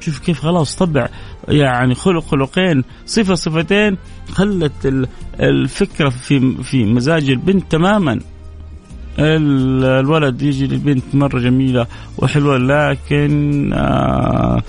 شوف 0.00 0.18
كيف 0.18 0.40
خلاص 0.40 0.76
طبع. 0.76 1.08
يعني 1.48 1.94
خلق 1.94 2.24
خلقين 2.24 2.84
صفة 3.06 3.34
صفتين 3.34 3.96
خلت 4.32 5.06
الفكرة 5.40 6.08
في 6.08 6.62
في 6.62 6.84
مزاج 6.84 7.30
البنت 7.30 7.72
تماما. 7.72 8.20
الولد 9.18 10.42
يجي 10.42 10.66
للبنت 10.66 11.14
مرة 11.14 11.38
جميلة 11.38 11.86
وحلوة 12.18 12.58
لكن 12.58 13.72
آه 13.72 14.62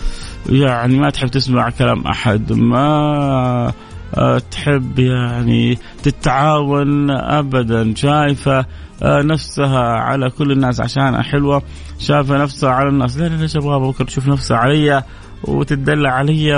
يعني 0.50 1.00
ما 1.00 1.10
تحب 1.10 1.28
تسمع 1.28 1.70
كلام 1.70 2.08
أحد 2.08 2.54
ما 2.54 3.74
آه 4.18 4.42
تحب 4.52 5.00
يعني 5.00 5.78
تتعاون 6.04 7.12
ابدا 7.12 7.94
شايفة 7.96 8.66
آه 9.04 9.22
نفسها 9.22 9.80
على 9.80 10.30
كل 10.30 10.52
الناس 10.52 10.82
عشان 10.82 11.22
حلوة 11.22 11.64
شايفة 12.00 12.38
نفسها 12.38 12.70
على 12.70 12.90
الناس 12.90 13.18
لا 13.18 13.28
ليش 13.28 13.56
أبغى 13.56 13.80
بكره 13.80 14.06
تشوف 14.06 14.28
نفسها 14.28 14.58
علي 14.58 15.04
وتدلع 15.44 16.10
علي 16.10 16.58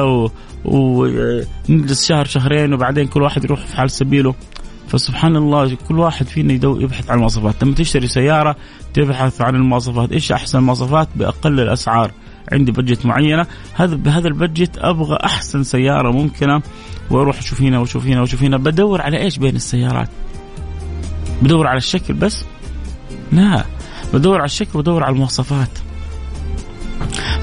ونجلس. 0.65 2.07
شهر 2.07 2.25
شهرين 2.25 2.73
وبعدين 2.73 3.07
كل 3.07 3.21
واحد 3.21 3.43
يروح 3.43 3.65
في 3.65 3.77
حال 3.77 3.91
سبيله 3.91 4.35
فسبحان 4.95 5.35
الله 5.35 5.77
كل 5.87 5.99
واحد 5.99 6.27
فينا 6.27 6.53
يبحث 6.53 7.09
عن 7.09 7.15
المواصفات. 7.15 7.63
لما 7.63 7.75
تشتري 7.75 8.07
سيارة 8.07 8.55
تبحث 8.93 9.41
عن 9.41 9.55
المواصفات. 9.55 10.11
إيش 10.11 10.31
أحسن 10.31 10.57
المواصفات؟ 10.57 11.07
بأقل 11.15 11.59
الأسعار. 11.59 12.11
عندي 12.51 12.71
بجت 12.71 13.05
معينة. 13.05 13.45
هذا 13.73 13.95
بهذا 13.95 14.27
البجت 14.27 14.77
أبغى 14.77 15.17
أحسن 15.23 15.63
سيارة 15.63 16.11
ممكنة. 16.11 16.61
وأروح 17.11 17.37
أشوف 17.37 17.61
هنا 17.61 17.79
وأشوف 17.79 18.05
هنا 18.05 18.21
وأشوف 18.21 18.43
هنا. 18.43 18.57
بدور 18.57 19.01
على 19.01 19.17
إيش 19.17 19.37
بين 19.37 19.55
السيارات؟ 19.55 20.09
بدور 21.41 21.67
على 21.67 21.77
الشكل 21.77 22.13
بس؟ 22.13 22.45
لا. 23.31 23.65
بدور 24.13 24.37
على 24.37 24.45
الشكل 24.45 24.79
بدور 24.79 25.03
على 25.03 25.13
المواصفات. 25.13 25.69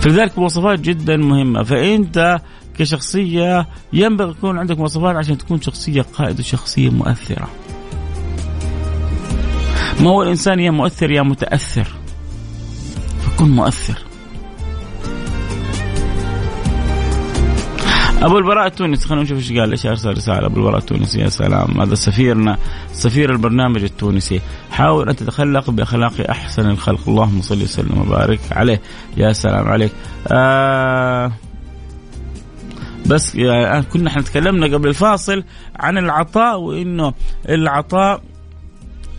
فلذلك 0.00 0.38
مواصفات 0.38 0.80
جدا 0.80 1.16
مهمة. 1.16 1.62
فأنت 1.62 2.40
كشخصية 2.78 3.68
ينبغي 3.92 4.30
يكون 4.30 4.58
عندك 4.58 4.78
مواصفات 4.78 5.16
عشان 5.16 5.38
تكون 5.38 5.60
شخصية 5.60 6.02
قائد 6.02 6.40
وشخصية 6.40 6.90
مؤثرة. 6.90 7.48
ما 10.00 10.10
هو 10.10 10.22
الإنسان 10.22 10.60
يا 10.60 10.70
مؤثر 10.70 11.10
يا 11.10 11.22
متأثر؟ 11.22 11.88
فكن 13.22 13.50
مؤثر. 13.50 13.98
أبو 18.22 18.38
البراء 18.38 18.66
التونسي 18.66 19.08
خلينا 19.08 19.22
نشوف 19.22 19.38
إيش 19.38 19.52
قال 19.52 19.70
إيش 19.70 19.86
أرسل 19.86 20.10
رسالة. 20.10 20.46
أبو 20.46 20.56
البراء 20.60 20.78
التونسي 20.78 21.20
يا 21.20 21.28
سلام. 21.28 21.80
هذا 21.80 21.94
سفيرنا 21.94 22.58
سفير 22.92 23.32
البرنامج 23.32 23.82
التونسي. 23.82 24.40
حاول 24.70 25.08
أن 25.08 25.16
تتخلق 25.16 25.70
بأخلاق 25.70 26.30
أحسن 26.30 26.70
الخلق. 26.70 27.08
اللهم 27.08 27.42
صل 27.42 27.62
وسلم 27.62 27.98
وبارك 27.98 28.40
عليه. 28.50 28.80
يا 29.16 29.32
سلام 29.32 29.68
عليك. 29.68 29.92
آه 30.32 31.32
بس 33.06 33.34
يعني 33.34 33.82
كنا 33.82 34.08
إحنا 34.10 34.22
تكلمنا 34.22 34.66
قبل 34.66 34.88
الفاصل 34.88 35.44
عن 35.76 35.98
العطاء 35.98 36.60
وإنه 36.60 37.14
العطاء 37.48 38.22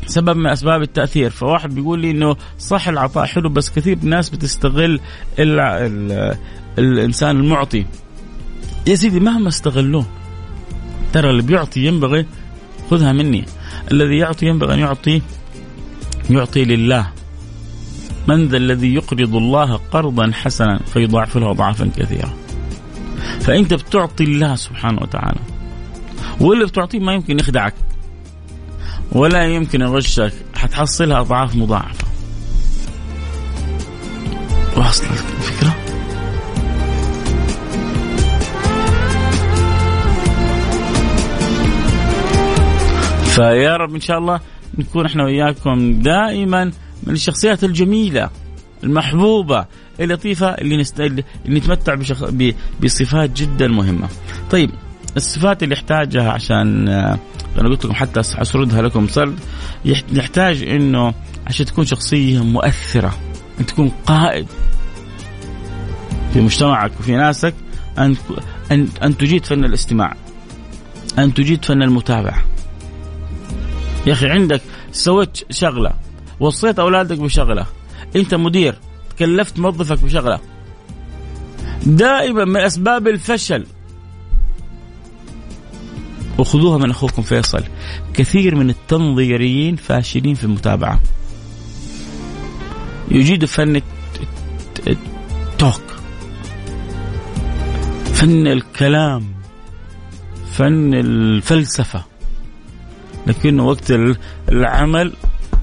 سبب 0.06 0.38
من 0.38 0.48
أسباب 0.48 0.82
التأثير. 0.82 1.30
فواحد 1.30 1.76
بيقول 1.76 2.00
لي 2.00 2.12
إنه 2.12 2.36
صح 2.60 2.88
العطاء 2.88 3.26
حلو 3.26 3.50
بس 3.50 3.70
كثير 3.70 3.98
ناس 4.02 4.30
بتستغل 4.30 5.00
ال 5.40 5.60
ال 5.60 6.36
الإنسان 6.78 7.40
المعطي. 7.40 7.86
يا 8.88 8.96
سيدي 8.96 9.20
مهما 9.20 9.48
استغلوه 9.48 10.06
ترى 11.14 11.30
اللي 11.30 11.42
بيعطي 11.42 11.86
ينبغي 11.86 12.26
خذها 12.92 13.14
مني. 13.14 13.46
الذي 13.92 14.18
يعطي 14.18 14.46
ينبغي 14.46 14.74
أن 14.74 14.80
يعطي 14.80 15.22
يعطي 16.30 16.66
لله. 16.66 17.08
من 18.28 18.48
ذا 18.48 18.58
الذي 18.58 18.94
يقرض 18.94 19.36
الله 19.36 19.80
قرضا 19.92 20.32
حسنا 20.32 20.80
فيضاعف 20.94 21.38
له 21.38 21.52
اضعافا 21.52 21.92
كثيره 21.98 22.34
فأنت 23.40 23.74
بتعطي 23.74 24.24
الله 24.24 24.56
سبحانه 24.56 25.02
وتعالى. 25.02 25.40
واللي 26.42 26.66
بتعطيه 26.66 27.00
ما 27.00 27.14
يمكن 27.14 27.40
يخدعك 27.40 27.74
ولا 29.12 29.44
يمكن 29.44 29.82
يغشك 29.82 30.34
حتحصلها 30.56 31.20
أضعاف 31.20 31.56
مضاعفة. 31.56 32.08
واصل 34.78 35.06
الفكرة؟ 35.06 35.74
فيا 43.24 43.78
رب 43.78 43.94
إن 43.96 44.02
شاء 44.02 44.18
الله 44.18 44.40
نكون 44.78 45.06
إحنا 45.06 45.24
وياكم 45.24 46.02
دائما 46.02 46.72
من 47.04 47.14
الشخصيات 47.14 47.64
الجميلة 47.64 48.30
المحبوبة 48.84 49.66
اللطيفة 50.00 50.48
اللي, 50.48 50.78
نست... 50.78 51.00
اللي 51.02 51.24
نتمتع 51.48 51.96
بشخ... 51.96 52.24
ب... 52.30 52.54
بصفات 52.84 53.30
جدا 53.30 53.68
مهمة. 53.68 54.08
طيب 54.52 54.70
الصفات 55.18 55.64
اللي 55.64 55.74
يحتاجها 55.74 56.32
عشان 56.32 56.88
أنا 57.58 57.70
قلت 57.70 57.86
لكم 57.86 57.94
حتى 57.94 58.20
أسردها 58.20 58.82
لكم 58.82 59.08
سرد 59.08 59.40
يحتاج 59.86 60.64
إنه 60.64 61.14
عشان 61.48 61.66
تكون 61.66 61.86
شخصية 61.86 62.44
مؤثرة 62.44 63.18
أن 63.60 63.66
تكون 63.66 63.92
قائد 64.06 64.48
في 66.34 66.42
مجتمعك 66.42 66.92
وفي 67.00 67.12
ناسك 67.12 67.54
أن 67.98 68.16
ان 68.72 68.88
أن 69.04 69.18
تجيد 69.18 69.46
فن 69.46 69.66
الاستماع 69.66 70.16
أن 71.20 71.34
تجيد 71.34 71.66
فن 71.66 71.84
المتابعة 71.84 72.44
يا 74.08 74.14
أخي 74.14 74.30
عندك 74.30 74.62
سويت 74.92 75.38
شغلة 75.50 75.92
وصيت 76.40 76.80
أولادك 76.80 77.18
بشغلة 77.18 77.66
أنت 78.16 78.36
مدير 78.36 78.76
كلفت 79.20 79.60
موظفك 79.60 80.04
بشغلة. 80.04 80.40
دائما 81.86 82.46
من 82.46 82.58
أسباب 82.58 83.08
الفشل. 83.08 83.66
وخذوها 86.38 86.78
من 86.78 86.90
أخوكم 86.90 87.22
فيصل. 87.22 87.64
كثير 88.14 88.56
من 88.56 88.70
التنظيريين 88.70 89.76
فاشلين 89.76 90.36
في 90.36 90.44
المتابعة. 90.44 91.00
يجيد 93.12 93.46
فن 93.46 93.82
التوك. 94.88 95.84
فن 98.14 98.48
الكلام. 98.48 99.34
فن 100.52 100.94
الفلسفة. 100.94 102.04
لكنه 103.28 103.66
وقت 103.66 103.94
العمل 104.50 105.14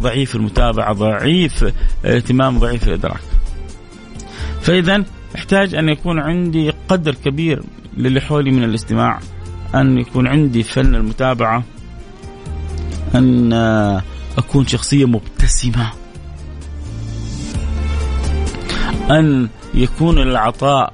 ضعيف 0.03 0.37
المتابعة 0.37 0.93
ضعيف 0.93 1.65
الاهتمام 2.05 2.59
ضعيف 2.59 2.89
الإدراك. 2.89 3.21
فإذا 4.63 5.05
أحتاج 5.37 5.75
أن 5.75 5.89
يكون 5.89 6.19
عندي 6.19 6.73
قدر 6.89 7.15
كبير 7.15 7.63
للي 7.97 8.21
حولي 8.21 8.51
من 8.51 8.65
الاستماع 8.65 9.19
أن 9.75 9.99
يكون 9.99 10.27
عندي 10.27 10.63
فن 10.63 10.95
المتابعة 10.95 11.65
أن 13.15 13.53
أكون 14.39 14.67
شخصية 14.67 15.05
مبتسمة 15.05 15.93
أن 19.11 19.49
يكون 19.75 20.19
العطاء 20.19 20.93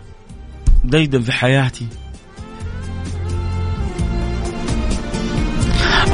ديدا 0.84 1.20
في 1.20 1.32
حياتي. 1.32 1.86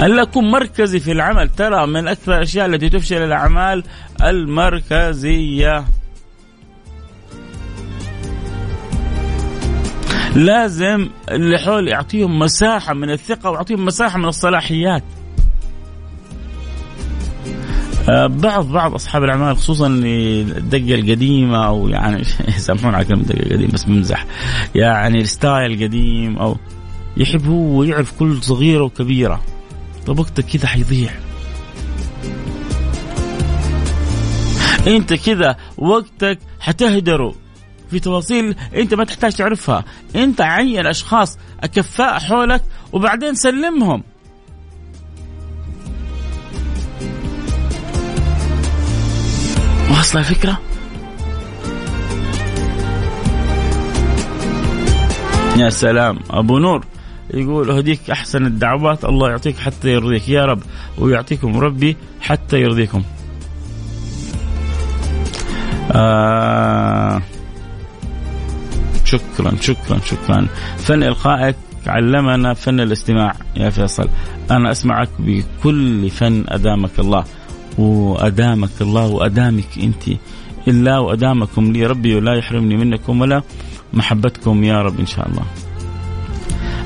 أن 0.00 0.18
أكون 0.18 0.50
مركزي 0.50 1.00
في 1.00 1.12
العمل 1.12 1.48
ترى 1.48 1.86
من 1.86 2.08
أكثر 2.08 2.34
الأشياء 2.34 2.66
التي 2.66 2.88
تفشل 2.88 3.16
الأعمال 3.16 3.84
المركزية. 4.22 5.84
لازم 10.37 11.09
اللي 11.31 11.59
حولي 11.59 11.90
يعطيهم 11.90 12.38
مساحة 12.38 12.95
من 12.95 13.11
الثقة 13.11 13.51
ويعطيهم 13.51 13.85
مساحة 13.85 14.18
من 14.18 14.25
الصلاحيات. 14.25 15.03
آه، 18.09 18.27
بعض 18.27 18.66
بعض 18.66 18.95
أصحاب 18.95 19.25
الأعمال 19.25 19.57
خصوصا 19.57 19.87
الدقة 19.87 20.95
القديمة 20.95 21.66
أو 21.66 21.88
يعني 21.88 22.23
يسامحون 22.57 22.95
على 22.95 23.05
كلمة 23.05 23.21
الدقة 23.21 23.47
القديمة 23.47 23.73
بس 23.73 23.85
بمزح 23.85 24.27
يعني 24.75 25.21
الستايل 25.21 25.73
القديم 25.73 26.38
أو 26.38 26.57
يحب 27.16 27.47
هو 27.47 27.83
يعرف 27.83 28.18
كل 28.18 28.42
صغيرة 28.42 28.85
وكبيرة. 28.85 29.42
طب 30.07 30.18
وقتك 30.18 30.45
كذا 30.45 30.66
حيضيع. 30.66 31.11
أنت 34.87 35.12
كذا 35.12 35.57
وقتك 35.79 36.38
حتهدره. 36.61 37.41
في 37.92 38.00
تفاصيل 38.00 38.55
انت 38.74 38.94
ما 38.94 39.05
تحتاج 39.05 39.33
تعرفها. 39.33 39.85
انت 40.16 40.40
عين 40.40 40.87
اشخاص 40.87 41.38
أكفاء 41.61 42.18
حولك 42.18 42.62
وبعدين 42.92 43.35
سلمهم. 43.35 44.02
واصلة 49.90 50.20
الفكرة؟ 50.20 50.61
يا 55.57 55.70
سلام. 55.70 56.18
أبو 56.31 56.59
نور 56.59 56.85
يقول 57.35 57.70
أهديك 57.70 58.11
أحسن 58.11 58.46
الدعوات 58.46 59.05
الله 59.05 59.31
يعطيك 59.31 59.59
حتى 59.59 59.88
يرضيك 59.88 60.28
يا 60.28 60.44
رب 60.44 60.62
ويعطيكم 60.98 61.59
ربي 61.59 61.96
حتى 62.20 62.61
يرضيكم. 62.61 63.02
آه 65.92 67.22
شكرا 69.12 69.57
شكرا 69.61 69.98
شكرا. 70.05 70.46
فن 70.79 71.03
إلقائك 71.03 71.57
علمنا 71.87 72.55
فن 72.55 72.81
الاستماع 72.81 73.35
يا 73.57 73.70
فيصل. 73.70 74.09
أنا 74.51 74.70
أسمعك 74.70 75.09
بكل 75.18 76.11
فن 76.11 76.44
أدامك 76.48 76.98
الله 76.98 77.25
وأدامك 77.79 78.77
الله 78.81 79.07
وأدامك 79.07 79.68
أنت. 79.83 80.18
إلا 80.68 80.98
وأدامكم 80.98 81.72
لي 81.72 81.87
ربي 81.87 82.14
ولا 82.14 82.35
يحرمني 82.35 82.77
منكم 82.77 83.20
ولا 83.20 83.42
محبتكم 83.92 84.64
يا 84.64 84.83
رب 84.83 85.01
إن 85.01 85.07
شاء 85.07 85.29
الله. 85.29 85.42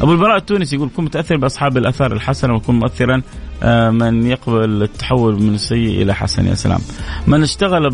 أبو 0.03 0.13
البراء 0.13 0.37
التونسي 0.37 0.77
يقول 0.77 0.91
كن 0.97 1.05
متأثر 1.05 1.37
بأصحاب 1.37 1.77
الآثار 1.77 2.13
الحسنة 2.13 2.55
وكن 2.55 2.75
مؤثرا 2.75 3.23
آه، 3.63 3.91
من 3.91 4.27
يقبل 4.27 4.83
التحول 4.83 5.43
من 5.43 5.55
السيء 5.55 6.03
إلى 6.03 6.15
حسن. 6.15 6.47
يا 6.47 6.55
سلام. 6.55 6.81
من 7.27 7.43
اشتغل. 7.43 7.91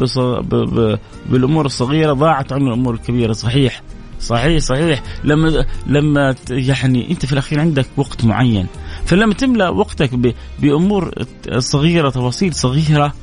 بالأمور 1.31 1.67
الصغيرة 1.67 2.13
ضاعت 2.13 2.53
عنه 2.53 2.67
الأمور 2.67 2.95
الكبيرة. 2.95 3.33
صحيح. 3.33 3.83
صحيح 4.23 4.59
صحيح 4.59 5.03
لما 5.25 5.67
لما 5.87 6.35
يعني 6.51 7.11
أنت 7.11 7.27
في 7.27 7.33
الأخير 7.33 7.61
عندك 7.61 7.87
وقت 7.97 8.25
معين 8.25 8.67
فلما 9.07 9.35
تملأ 9.35 9.69
وقتك. 9.69 10.35
بأمور 10.59 11.15
صغيرة 11.59 12.11
تفاصيل 12.11 12.55
صغيرة 12.55 13.15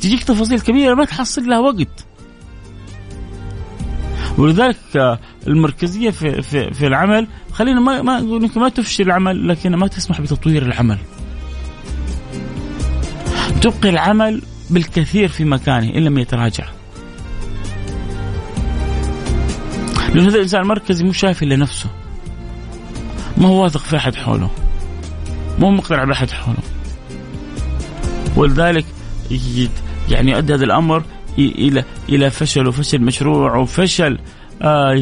تجيك 0.00 0.24
تفاصيل 0.24 0.60
كبيرة 0.60 0.94
ما 0.94 1.04
تحصل 1.04 1.42
لها 1.46 1.58
وقت 1.58 2.06
ولذلك 4.38 5.18
المركزية 5.46 6.10
في 6.10 6.42
في, 6.42 6.74
في 6.74 6.86
العمل 6.86 7.26
خلينا 7.52 7.80
ما 7.80 8.02
ما 8.02 8.20
نقول 8.20 8.50
ما 8.56 8.68
تفشل 8.68 9.04
العمل 9.04 9.48
لكن 9.48 9.74
ما 9.74 9.86
تسمح 9.86 10.20
بتطوير 10.20 10.62
العمل. 10.62 10.98
تبقي 13.60 13.88
العمل 13.88 14.42
بالكثير 14.70 15.28
في 15.28 15.44
مكانه 15.44 15.94
إن 15.94 16.04
لم 16.04 16.18
يتراجع. 16.18 16.64
لأن 20.14 20.24
هذا 20.24 20.36
الإنسان 20.36 20.60
المركزي 20.60 21.04
مو 21.04 21.12
شايف 21.12 21.42
إلا 21.42 21.56
نفسه. 21.56 21.90
ما 23.36 23.48
هو 23.48 23.62
واثق 23.62 23.80
في 23.80 23.96
أحد 23.96 24.14
حوله. 24.14 24.50
مو 25.58 25.70
مقتنع 25.70 26.04
بأحد 26.04 26.30
حوله. 26.30 26.62
ولذلك 28.36 28.84
يعني 30.08 30.30
يؤدي 30.30 30.54
هذا 30.54 30.64
الأمر 30.64 31.04
إلى 31.38 31.84
إلى 32.08 32.30
فشل 32.30 32.66
وفشل 32.66 33.00
مشروع 33.02 33.56
وفشل 33.56 34.18
آه 34.62 34.92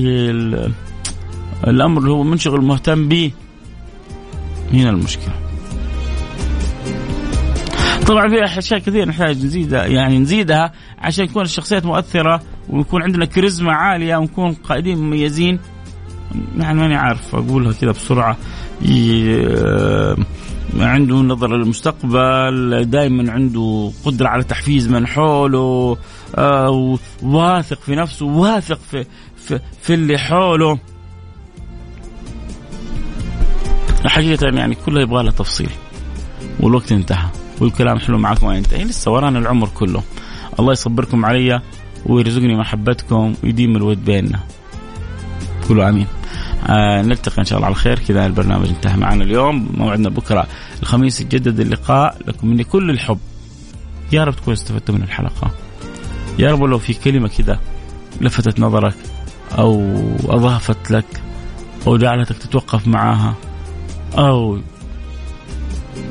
الأمر 1.67 2.01
اللي 2.01 2.11
هو 2.11 2.23
منشغل 2.23 2.61
مهتم 2.61 3.09
به. 3.09 3.33
هنا 4.73 4.91
المشكلة. 4.91 5.35
طبعا 8.07 8.29
في 8.29 8.59
أشياء 8.59 8.81
كثير 8.81 9.09
نحتاج 9.09 9.45
نزيدها 9.45 9.87
يعني 9.87 10.19
نزيدها 10.19 10.73
عشان 10.99 11.25
يكون 11.25 11.43
الشخصيات 11.43 11.85
مؤثرة. 11.85 12.43
ويكون 12.71 13.03
عندنا 13.03 13.25
كاريزما 13.25 13.73
عالية 13.73 14.17
ونكون 14.17 14.53
قائدين 14.53 14.99
مميزين. 14.99 15.59
يعني 16.59 16.79
ماني 16.79 16.97
عارف 16.97 17.35
أقولها 17.35 17.73
كذا 17.73 17.91
بسرعة. 17.91 18.37
عنده 20.81 21.15
نظرة 21.17 21.57
للمستقبل 21.57 22.85
دائما 22.91 23.33
عنده 23.33 23.93
قدرة 24.05 24.29
على 24.29 24.45
تحفيز 24.45 24.89
من 24.89 25.07
حوله 25.07 25.97
آه 26.37 26.99
واثق 27.23 27.81
في 27.81 27.95
نفسه 27.95 28.27
واثق 28.27 28.79
في, 28.91 29.05
في, 29.37 29.61
في 29.83 29.95
اللي 29.95 30.19
حوله. 30.19 30.79
حقيقة 34.07 34.47
يعني 34.47 34.75
كلها 34.75 35.03
يبغى 35.03 35.23
لها 35.23 35.33
تفصيل 35.33 35.71
والوقت 36.61 36.93
انتهى 36.93 37.29
والكلام 37.61 37.99
حلو 37.99 38.19
معكم 38.19 38.47
ما 38.47 38.57
ينتهي 38.57 38.85
لسه 38.85 39.11
ورانا 39.11 39.39
العمر 39.39 39.69
كله. 39.69 40.03
الله 40.61 40.73
يصبركم 40.73 41.25
علي. 41.25 41.61
ويرزقني 42.07 42.57
محبتكم 42.57 43.35
ويديم 43.45 43.77
الود 43.77 44.05
بيننا. 44.05 44.41
قولوا 45.69 45.89
آمين. 45.89 46.07
آه 46.67 47.03
نلتقي 47.03 47.39
إن 47.39 47.45
شاء 47.45 47.57
الله 47.57 47.67
على 47.67 47.75
خير. 47.75 47.99
كذا 47.99 48.27
البرنامج 48.27 48.69
انتهى 48.69 48.97
معنا 48.97 49.25
اليوم. 49.25 49.69
موعدنا 49.75 50.09
بكرة 50.09 50.47
الخميس. 50.83 51.21
يتجدد 51.21 51.61
اللقاء 51.61 52.17
لكم 52.27 52.49
مني 52.49 52.65
كل 52.65 52.91
الحب. 52.91 53.19
يا 54.13 54.25
رب 54.25 54.37
تكونوا 54.37 54.53
استفدتوا 54.53 54.95
من 54.95 55.03
الحلقة. 55.03 55.51
يا 56.39 56.53
رب 56.53 56.63
لو 56.63 56.79
في 56.79 56.95
كلمة 56.95 57.29
كذا 57.29 57.61
لفتت 58.21 58.61
نظرك 58.61 58.95
أو 59.59 59.95
أضافت 60.25 60.91
لك 60.91 61.23
أو 61.87 61.97
جعلتك 61.97 62.39
تتوقف 62.39 62.89
معاها 62.89 63.35
أو 64.19 64.59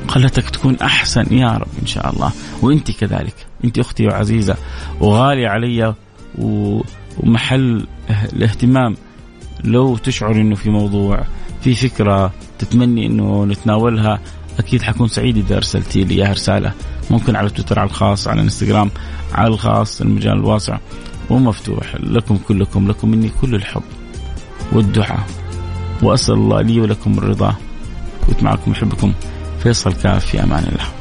خلتك 0.08 0.50
تكون 0.50 0.76
أحسن 0.76 1.34
يا 1.34 1.48
رب 1.48 1.68
إن 1.82 1.86
شاء 1.86 2.10
الله. 2.10 2.32
وأنت 2.62 2.90
كذلك. 2.90 3.34
أنت 3.64 3.78
أختي 3.78 4.06
وعزيزة 4.06 4.56
وغاليه 5.00 5.48
علي 5.48 5.94
ومحل 6.38 7.86
الاهتمام. 8.32 8.96
لو 9.64 9.96
تشعر 9.96 10.32
إنه 10.32 10.54
في 10.54 10.70
موضوع 10.70 11.24
في 11.60 11.74
فكرة 11.74 12.32
تتمني 12.58 13.06
إنه 13.06 13.44
نتناولها 13.44 14.18
أكيد 14.58 14.82
حكون 14.82 15.08
سعيد 15.08 15.36
إذا 15.36 15.56
أرسلتي 15.56 16.04
لي 16.04 16.14
إياها 16.14 16.32
رسالة. 16.32 16.72
ممكن 17.10 17.36
على 17.36 17.50
تويتر 17.50 17.78
على 17.78 17.88
الخاص 17.88 18.28
على 18.28 18.38
الانستغرام 18.40 18.90
على 19.32 19.48
الخاص 19.48 20.00
المجال 20.00 20.32
الواسع. 20.32 20.78
ومفتوح 21.30 21.94
لكم 22.00 22.36
كلكم 22.48 22.88
لكم 22.88 23.10
مني 23.10 23.30
كل 23.40 23.54
الحب 23.54 23.82
والدعاء. 24.72 25.26
وأسأل 26.02 26.34
الله 26.34 26.60
لي 26.62 26.80
ولكم 26.80 27.18
الرضا. 27.18 27.54
كنت 28.26 28.42
معكم 28.42 28.72
أحبكم. 28.72 29.12
فيصل 29.62 29.92
كاف 29.92 30.26
في 30.26 30.42
أمان 30.42 30.64
الله. 30.64 30.97